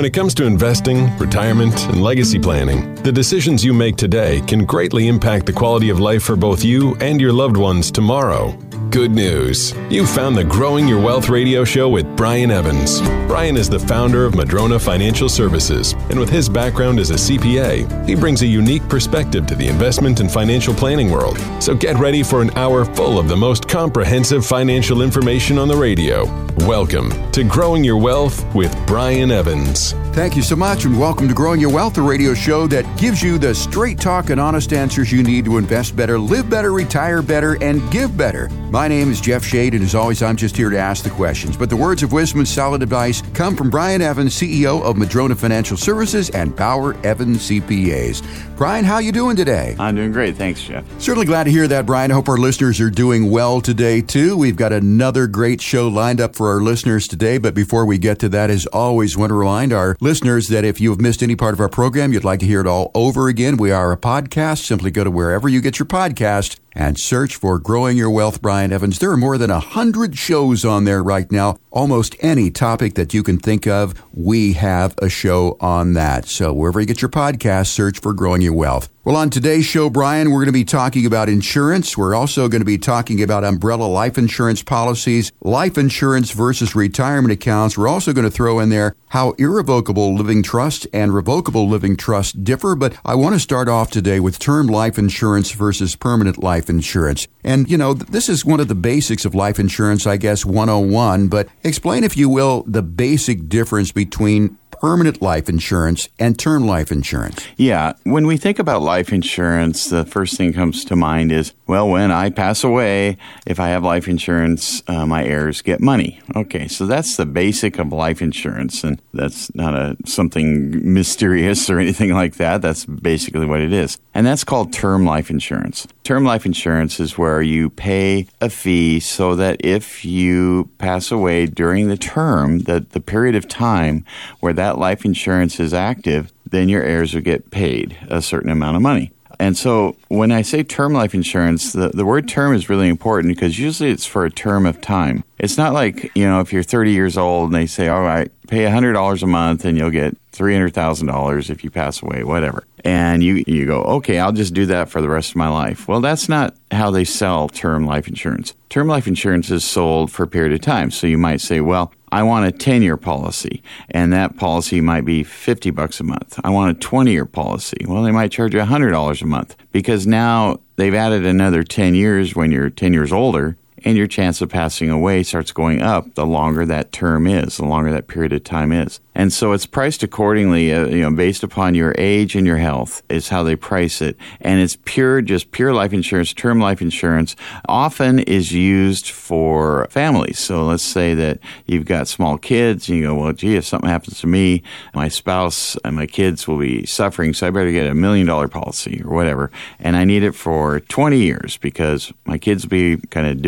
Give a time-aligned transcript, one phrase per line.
[0.00, 4.64] When it comes to investing, retirement, and legacy planning, the decisions you make today can
[4.64, 8.52] greatly impact the quality of life for both you and your loved ones tomorrow.
[8.88, 9.74] Good news.
[9.90, 13.02] You found the Growing Your Wealth radio show with Brian Evans.
[13.28, 18.08] Brian is the founder of Madrona Financial Services, and with his background as a CPA,
[18.08, 21.38] he brings a unique perspective to the investment and financial planning world.
[21.62, 25.76] So get ready for an hour full of the most comprehensive financial information on the
[25.76, 26.24] radio.
[26.66, 29.92] Welcome to Growing Your Wealth with Brian Evans.
[30.12, 33.22] Thank you so much, and welcome to Growing Your Wealth, the radio show that gives
[33.22, 37.22] you the straight talk and honest answers you need to invest better, live better, retire
[37.22, 38.50] better, and give better.
[38.70, 41.56] My name is Jeff Shade, and as always, I'm just here to ask the questions.
[41.56, 45.34] But the words of wisdom and solid advice come from Brian Evans, CEO of Madrona
[45.36, 48.22] Financial Services and Bauer Evans CPAs.
[48.60, 49.74] Brian, how you doing today?
[49.78, 50.36] I'm doing great.
[50.36, 50.84] Thanks, Jeff.
[51.00, 52.10] Certainly glad to hear that, Brian.
[52.10, 54.36] I hope our listeners are doing well today, too.
[54.36, 57.38] We've got another great show lined up for our listeners today.
[57.38, 60.78] But before we get to that, as always, want to remind our listeners that if
[60.78, 63.28] you have missed any part of our program, you'd like to hear it all over
[63.28, 64.66] again, we are a podcast.
[64.66, 68.72] Simply go to wherever you get your podcast and search for Growing Your Wealth, Brian
[68.72, 68.98] Evans.
[68.98, 71.56] There are more than a hundred shows on there right now.
[71.70, 76.26] Almost any topic that you can think of, we have a show on that.
[76.26, 78.88] So wherever you get your podcast, search for Growing Your Wealth.
[79.02, 81.96] Well, on today's show, Brian, we're going to be talking about insurance.
[81.96, 87.32] We're also going to be talking about umbrella life insurance policies, life insurance versus retirement
[87.32, 87.78] accounts.
[87.78, 92.44] We're also going to throw in there how irrevocable living trust and revocable living trust
[92.44, 92.76] differ.
[92.76, 97.26] But I want to start off today with term life insurance versus permanent life insurance.
[97.42, 101.28] And, you know, this is one of the basics of life insurance, I guess, 101.
[101.28, 106.90] But explain, if you will, the basic difference between permanent life insurance and term life
[106.90, 107.46] insurance.
[107.56, 107.92] Yeah.
[108.04, 112.10] When we think about life insurance, the first thing comes to mind is, well, when
[112.10, 116.20] I pass away, if I have life insurance, uh, my heirs get money.
[116.34, 116.66] Okay.
[116.66, 118.82] So that's the basic of life insurance.
[118.82, 122.60] And that's not a something mysterious or anything like that.
[122.60, 123.98] That's basically what it is.
[124.14, 125.86] And that's called term life insurance.
[126.02, 131.46] Term life insurance is where you pay a fee so that if you pass away
[131.46, 134.04] during the term, that the period of time
[134.40, 138.74] where that life insurance is active, then your heirs will get paid a certain amount
[138.74, 139.12] of money.
[139.40, 143.34] And so when I say term life insurance, the, the word term is really important
[143.34, 145.24] because usually it's for a term of time.
[145.38, 148.30] It's not like, you know, if you're 30 years old and they say, all right,
[148.48, 152.66] pay $100 a month and you'll get $300,000 if you pass away, whatever.
[152.84, 155.88] And you, you go, okay, I'll just do that for the rest of my life.
[155.88, 158.54] Well, that's not how they sell term life insurance.
[158.68, 160.90] Term life insurance is sold for a period of time.
[160.90, 165.04] So you might say, well, I want a 10 year policy and that policy might
[165.04, 166.38] be 50 bucks a month.
[166.42, 167.84] I want a 20 year policy.
[167.86, 172.34] Well, they might charge you $100 a month because now they've added another 10 years
[172.34, 176.26] when you're 10 years older and your chance of passing away starts going up the
[176.26, 179.00] longer that term is, the longer that period of time is.
[179.14, 183.02] And so it's priced accordingly, uh, you know, based upon your age and your health
[183.10, 184.16] is how they price it.
[184.40, 187.34] And it's pure, just pure life insurance, term life insurance
[187.68, 190.38] often is used for families.
[190.38, 193.90] So let's say that you've got small kids and you go, well, gee, if something
[193.90, 194.62] happens to me,
[194.94, 197.34] my spouse and my kids will be suffering.
[197.34, 199.50] So I better get a million dollar policy or whatever.
[199.80, 203.42] And I need it for 20 years because my kids will be kind of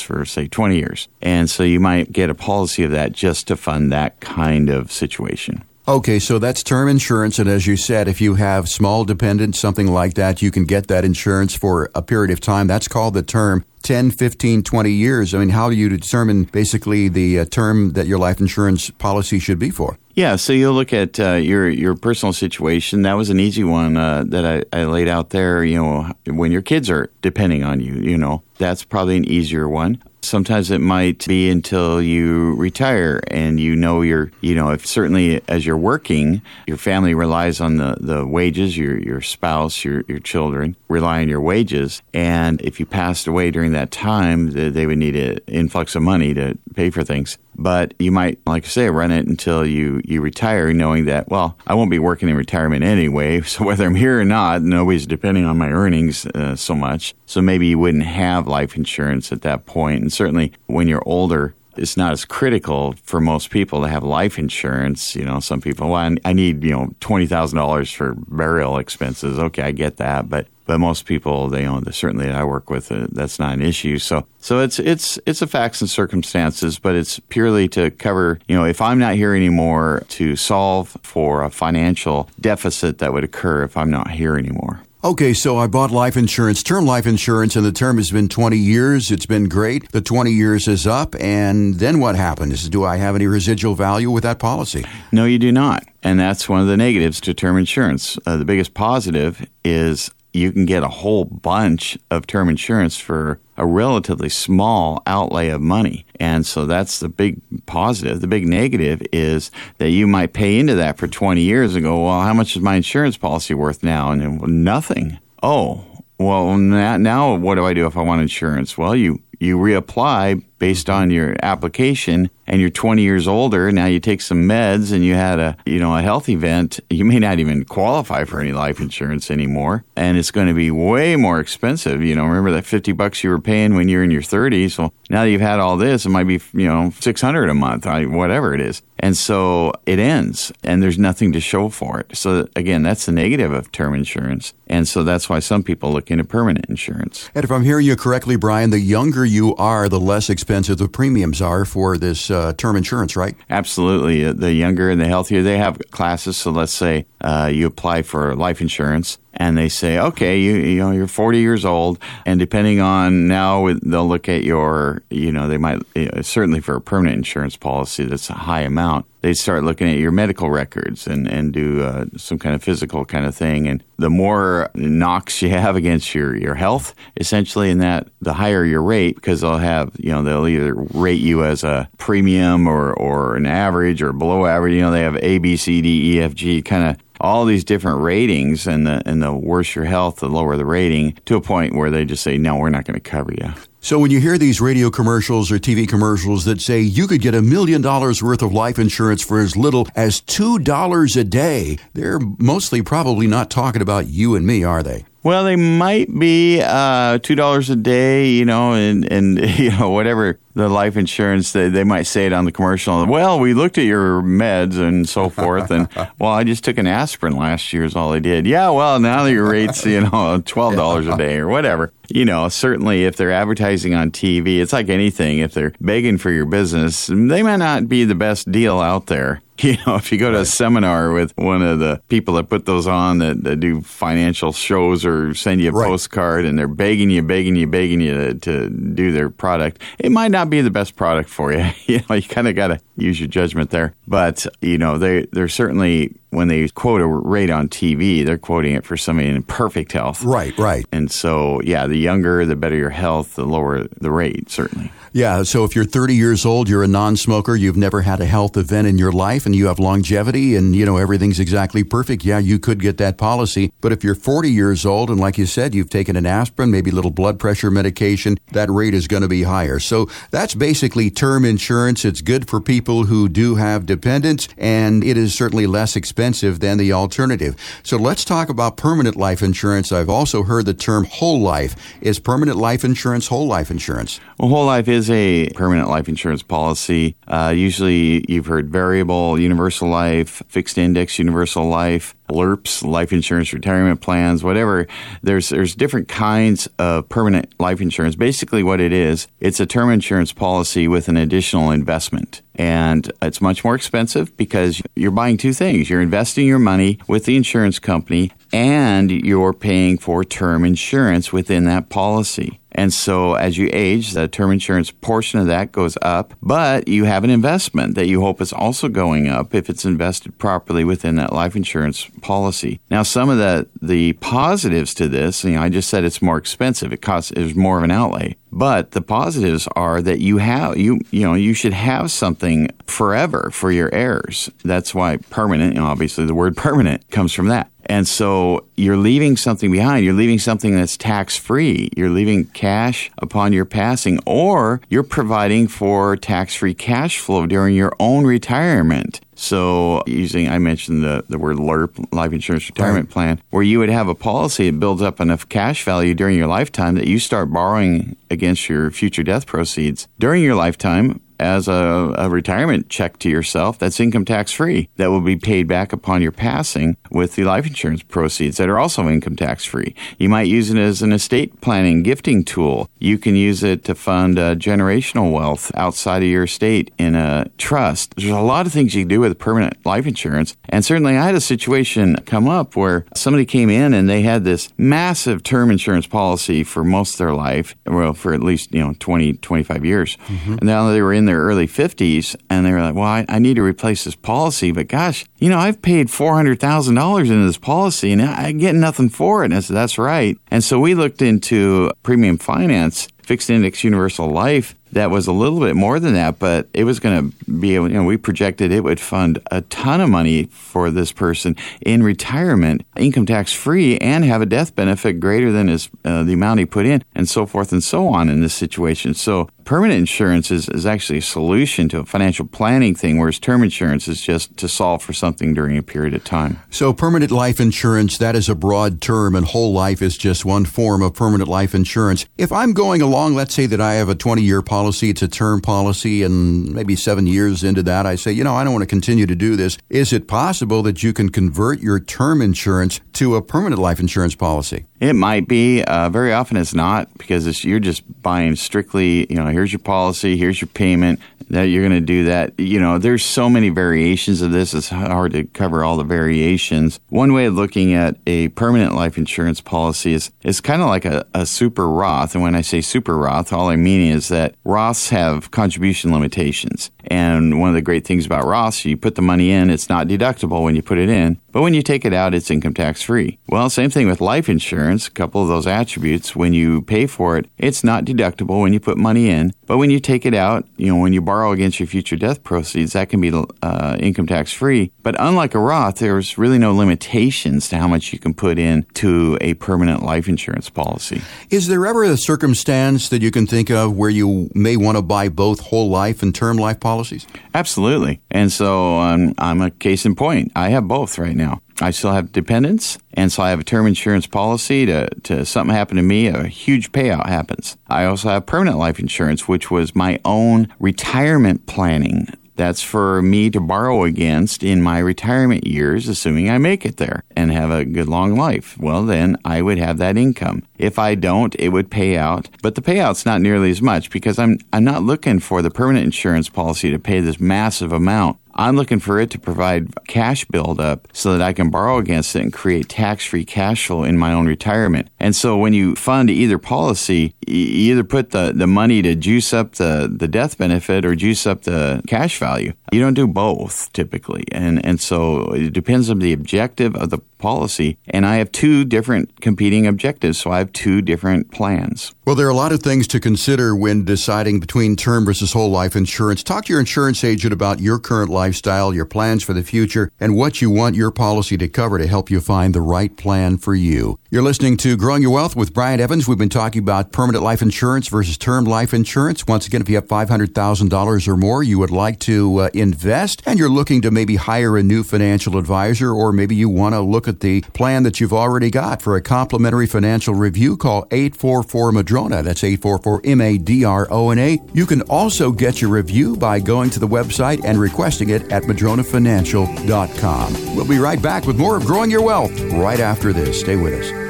[0.00, 1.08] for say 20 years.
[1.20, 4.92] And so you might get a policy of that just to fund that kind of
[4.92, 5.64] situation.
[5.88, 7.38] Okay, so that's term insurance.
[7.38, 10.88] And as you said, if you have small dependents, something like that, you can get
[10.88, 12.66] that insurance for a period of time.
[12.66, 15.32] That's called the term 10, 15, 20 years.
[15.32, 19.38] I mean, how do you determine basically the uh, term that your life insurance policy
[19.38, 19.96] should be for?
[20.12, 23.00] Yeah, so you'll look at uh, your your personal situation.
[23.00, 25.64] That was an easy one uh, that I, I laid out there.
[25.64, 29.66] You know, when your kids are depending on you, you know, that's probably an easier
[29.66, 30.02] one.
[30.20, 35.40] Sometimes it might be until you retire and you know you're, you know, if certainly
[35.48, 40.18] as you're working, your family relies on the, the wages, your, your spouse, your, your
[40.18, 42.02] children rely on your wages.
[42.12, 46.34] And if you passed away during that time, they would need an influx of money
[46.34, 47.38] to pay for things.
[47.58, 51.58] But you might, like I say, run it until you, you retire, knowing that, well,
[51.66, 53.40] I won't be working in retirement anyway.
[53.48, 57.14] So whether I'm here or not, nobody's depending on my earnings uh, so much.
[57.24, 60.02] So maybe you wouldn't have life insurance at that point.
[60.02, 64.38] And certainly when you're older, it's not as critical for most people to have life
[64.38, 65.16] insurance.
[65.16, 69.38] You know, some people, well, I need, you know, $20,000 for burial expenses.
[69.38, 70.28] Okay, I get that.
[70.28, 73.54] But but most people, they you know, certainly that I work with, uh, that's not
[73.54, 73.98] an issue.
[73.98, 78.38] So, so it's it's it's a facts and circumstances, but it's purely to cover.
[78.46, 83.24] You know, if I'm not here anymore, to solve for a financial deficit that would
[83.24, 84.82] occur if I'm not here anymore.
[85.04, 88.58] Okay, so I bought life insurance, term life insurance, and the term has been 20
[88.58, 89.12] years.
[89.12, 89.90] It's been great.
[89.92, 92.68] The 20 years is up, and then what happens?
[92.68, 94.84] Do I have any residual value with that policy?
[95.12, 95.84] No, you do not.
[96.02, 98.18] And that's one of the negatives to term insurance.
[98.26, 103.40] Uh, the biggest positive is you can get a whole bunch of term insurance for
[103.56, 106.06] a relatively small outlay of money.
[106.20, 108.20] And so that's the big positive.
[108.20, 112.04] The big negative is that you might pay into that for 20 years and go,
[112.04, 114.10] well, how much is my insurance policy worth now?
[114.12, 115.18] And then, nothing.
[115.42, 115.84] Oh,
[116.18, 118.78] well, now what do I do if I want insurance?
[118.78, 124.00] Well, you, you reapply based on your application and you're 20 years older now you
[124.00, 127.38] take some meds and you had a you know a health event you may not
[127.38, 129.84] even qualify for any life insurance anymore.
[129.96, 133.30] And it's going to be way more expensive you know remember that 50 bucks you
[133.30, 136.10] were paying when you're in your 30s well now that you've had all this it
[136.10, 138.82] might be you know 600 a month whatever it is.
[139.00, 142.16] And so it ends and there's nothing to show for it.
[142.16, 144.54] So again that's the negative of term insurance.
[144.66, 147.30] And so that's why some people look into permanent insurance.
[147.34, 150.78] And if i'm hearing you correctly brian the younger you are the less expensive expensive
[150.78, 153.36] the premiums are for this uh, term insurance, right?
[153.50, 154.24] Absolutely.
[154.24, 156.38] Uh, the younger and the healthier they have classes.
[156.38, 160.78] So let's say uh, you apply for life insurance and they say, okay, you, you
[160.80, 165.46] know, you're 40 years old, and depending on now, they'll look at your, you know,
[165.46, 165.80] they might
[166.22, 170.10] certainly for a permanent insurance policy that's a high amount, they start looking at your
[170.10, 174.08] medical records and and do uh, some kind of physical kind of thing, and the
[174.08, 179.16] more knocks you have against your your health, essentially, in that the higher your rate
[179.16, 183.44] because they'll have, you know, they'll either rate you as a premium or or an
[183.44, 184.72] average or below average.
[184.72, 187.64] You know, they have A, B, C, D, E, F, G kind of all these
[187.64, 191.40] different ratings, and the and the worse your health, the lower the rating, to a
[191.40, 193.52] point where they just say, no, we're not going to cover you.
[193.80, 197.34] So when you hear these radio commercials or TV commercials that say you could get
[197.34, 201.78] a million dollars worth of life insurance for as little as two dollars a day,
[201.94, 205.04] they're mostly probably not talking about you and me, are they?
[205.22, 209.90] Well, they might be uh, two dollars a day, you know, and and you know
[209.90, 213.06] whatever the life insurance they, they might say it on the commercial.
[213.06, 215.88] Well, we looked at your meds and so forth, and
[216.18, 218.46] well, I just took an aspirin last year is all I did.
[218.46, 221.92] Yeah, well, now your rates, you know, twelve dollars a day or whatever.
[222.10, 225.38] You know, certainly if they're advertising on TV, it's like anything.
[225.38, 229.42] If they're begging for your business, they might not be the best deal out there.
[229.64, 232.64] You know, if you go to a seminar with one of the people that put
[232.64, 235.88] those on that, that do financial shows or send you a right.
[235.88, 240.12] postcard and they're begging you, begging you, begging you to, to do their product, it
[240.12, 241.70] might not be the best product for you.
[241.86, 243.94] you know, you kind of got to use your judgment there.
[244.06, 248.74] But, you know, they, they're certainly when they quote a rate on TV, they're quoting
[248.74, 250.22] it for somebody in perfect health.
[250.22, 250.84] Right, right.
[250.92, 254.92] And so, yeah, the younger, the better your health, the lower the rate, certainly.
[255.12, 258.56] Yeah, so if you're 30 years old, you're a non-smoker, you've never had a health
[258.58, 262.38] event in your life and you have longevity and you know everything's exactly perfect, yeah,
[262.38, 263.72] you could get that policy.
[263.80, 266.90] But if you're 40 years old and like you said, you've taken an aspirin, maybe
[266.90, 269.78] a little blood pressure medication, that rate is going to be higher.
[269.78, 272.04] So that's basically term insurance.
[272.04, 276.58] It's good for people who do have dependents and it is certainly less expensive expensive
[276.58, 277.54] than the alternative.
[277.84, 279.92] So let's talk about permanent life insurance.
[279.92, 281.76] I've also heard the term whole life.
[282.00, 284.18] Is permanent life insurance whole life insurance?
[284.36, 287.14] Well, whole life is a permanent life insurance policy.
[287.28, 292.16] Uh, usually you've heard variable, universal life, fixed index, universal life.
[292.28, 294.86] LIRPs, life insurance retirement plans, whatever.
[295.22, 298.16] There's there's different kinds of permanent life insurance.
[298.16, 302.42] Basically, what it is, it's a term insurance policy with an additional investment.
[302.54, 305.88] And it's much more expensive because you're buying two things.
[305.88, 311.66] You're investing your money with the insurance company and you're paying for term insurance within
[311.66, 312.58] that policy.
[312.78, 317.06] And so as you age, the term insurance portion of that goes up, but you
[317.06, 321.16] have an investment that you hope is also going up if it's invested properly within
[321.16, 322.78] that life insurance policy.
[322.88, 326.38] Now, some of the, the positives to this, you know, I just said it's more
[326.38, 326.92] expensive.
[326.92, 328.36] It costs, there's more of an outlay.
[328.52, 333.50] But the positives are that you have, you, you know, you should have something forever
[333.52, 334.50] for your heirs.
[334.64, 337.72] That's why permanent, you know, obviously the word permanent comes from that.
[337.88, 340.04] And so you're leaving something behind.
[340.04, 341.90] You're leaving something that's tax free.
[341.96, 347.74] You're leaving cash upon your passing, or you're providing for tax free cash flow during
[347.74, 349.20] your own retirement.
[349.34, 353.12] So, using, I mentioned the, the word LIRP, life insurance retirement right.
[353.12, 356.48] plan, where you would have a policy that builds up enough cash value during your
[356.48, 362.14] lifetime that you start borrowing against your future death proceeds during your lifetime as a,
[362.16, 366.22] a retirement check to yourself that's income tax free that will be paid back upon
[366.22, 369.94] your passing with the life insurance proceeds that are also income tax free.
[370.18, 372.88] You might use it as an estate planning gifting tool.
[372.98, 377.50] You can use it to fund uh, generational wealth outside of your estate in a
[377.58, 378.14] trust.
[378.16, 380.56] There's a lot of things you can do with permanent life insurance.
[380.68, 384.44] And certainly I had a situation come up where somebody came in and they had
[384.44, 388.80] this massive term insurance policy for most of their life, well, for at least, you
[388.80, 390.16] know, 20, 25 years.
[390.16, 390.52] Mm-hmm.
[390.52, 393.38] And now they were in their early 50s and they were like, well, I, I
[393.38, 398.12] need to replace this policy, but gosh, you know, I've paid $400,000 into this policy
[398.12, 399.46] and I get nothing for it.
[399.46, 400.38] And I said, that's right.
[400.50, 405.60] And so we looked into premium finance fixed index universal life that was a little
[405.60, 408.72] bit more than that, but it was going to be able, you know, we projected
[408.72, 413.98] it would fund a ton of money for this person in retirement, income tax free,
[413.98, 417.28] and have a death benefit greater than his, uh, the amount he put in, and
[417.28, 419.14] so forth and so on in this situation.
[419.14, 423.62] So permanent insurance is, is actually a solution to a financial planning thing, whereas term
[423.62, 426.58] insurance is just to solve for something during a period of time.
[426.70, 430.64] So permanent life insurance, that is a broad term, and whole life is just one
[430.64, 432.24] form of permanent life insurance.
[432.38, 435.28] If I'm going along, let's say that I have a 20 year policy, it's a
[435.28, 438.84] term policy, and maybe seven years into that, I say, you know, I don't want
[438.84, 439.76] to continue to do this.
[439.90, 444.34] Is it possible that you can convert your term insurance to a permanent life insurance
[444.34, 444.86] policy?
[445.00, 445.82] It might be.
[445.84, 449.80] Uh, very often it's not because it's, you're just buying strictly, you know, here's your
[449.80, 451.18] policy, here's your payment,
[451.50, 452.52] that you're going to do that.
[452.60, 454.72] You know, there's so many variations of this.
[454.72, 457.00] It's hard to cover all the variations.
[457.08, 461.04] One way of looking at a permanent life insurance policy is it's kind of like
[461.04, 462.34] a, a super Roth.
[462.34, 466.92] And when I say super Roth, all I mean is that Roths have contribution limitations.
[467.10, 470.06] And one of the great things about Roths, you put the money in, it's not
[470.06, 473.02] deductible when you put it in, but when you take it out, it's income tax
[473.02, 473.36] free.
[473.48, 475.08] Well, same thing with life insurance.
[475.08, 478.78] A couple of those attributes, when you pay for it, it's not deductible when you
[478.78, 481.80] put money in, but when you take it out, you know, when you borrow against
[481.80, 484.92] your future death proceeds, that can be uh, income tax free.
[485.02, 488.86] But unlike a Roth, there's really no limitations to how much you can put in
[488.94, 491.22] to a permanent life insurance policy.
[491.50, 495.02] Is there ever a circumstance that you can think of where you may want to
[495.02, 497.26] buy both whole life and term life policies?
[497.52, 498.20] Absolutely.
[498.30, 500.52] And so um, I'm a case in point.
[500.54, 501.47] I have both right now.
[501.80, 505.74] I still have dependents, and so I have a term insurance policy to, to something
[505.74, 507.76] happen to me, a huge payout happens.
[507.86, 512.28] I also have permanent life insurance, which was my own retirement planning.
[512.56, 517.22] That's for me to borrow against in my retirement years, assuming I make it there
[517.36, 518.76] and have a good long life.
[518.78, 520.64] Well, then I would have that income.
[520.78, 524.38] If I don't, it would pay out, but the payout's not nearly as much because
[524.38, 528.38] I'm I'm not looking for the permanent insurance policy to pay this massive amount.
[528.58, 532.42] I'm looking for it to provide cash buildup so that I can borrow against it
[532.42, 535.08] and create tax free cash flow in my own retirement.
[535.20, 539.52] And so when you fund either policy, you either put the, the money to juice
[539.52, 542.72] up the, the death benefit or juice up the cash value.
[542.90, 544.44] You don't do both typically.
[544.50, 547.98] And, and so it depends on the objective of the policy.
[548.08, 552.14] And I have two different competing objectives, so I have two different plans.
[552.26, 555.70] Well, there are a lot of things to consider when deciding between term versus whole
[555.70, 556.42] life insurance.
[556.42, 560.36] Talk to your insurance agent about your current lifestyle, your plans for the future, and
[560.36, 563.74] what you want your policy to cover to help you find the right plan for
[563.74, 564.18] you.
[564.30, 566.28] You're listening to Growing Your Wealth with Brian Evans.
[566.28, 569.46] We've been talking about permanent life insurance versus term life insurance.
[569.46, 573.58] Once again, if you have $500,000 or more you would like to uh, invest and
[573.58, 577.27] you're looking to maybe hire a new financial advisor or maybe you want to look
[577.28, 582.42] at the plan that you've already got for a complimentary financial review, call 844 Madrona.
[582.42, 584.58] That's 844 M A D R O N A.
[584.72, 588.64] You can also get your review by going to the website and requesting it at
[588.64, 590.76] madronafinancial.com.
[590.76, 593.60] We'll be right back with more of Growing Your Wealth right after this.
[593.60, 594.27] Stay with us.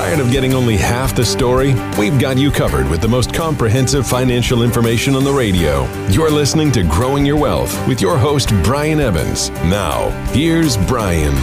[0.00, 1.74] Tired of getting only half the story?
[1.98, 5.84] We've got you covered with the most comprehensive financial information on the radio.
[6.08, 9.50] You're listening to Growing Your Wealth with your host, Brian Evans.
[9.50, 11.34] Now, here's Brian.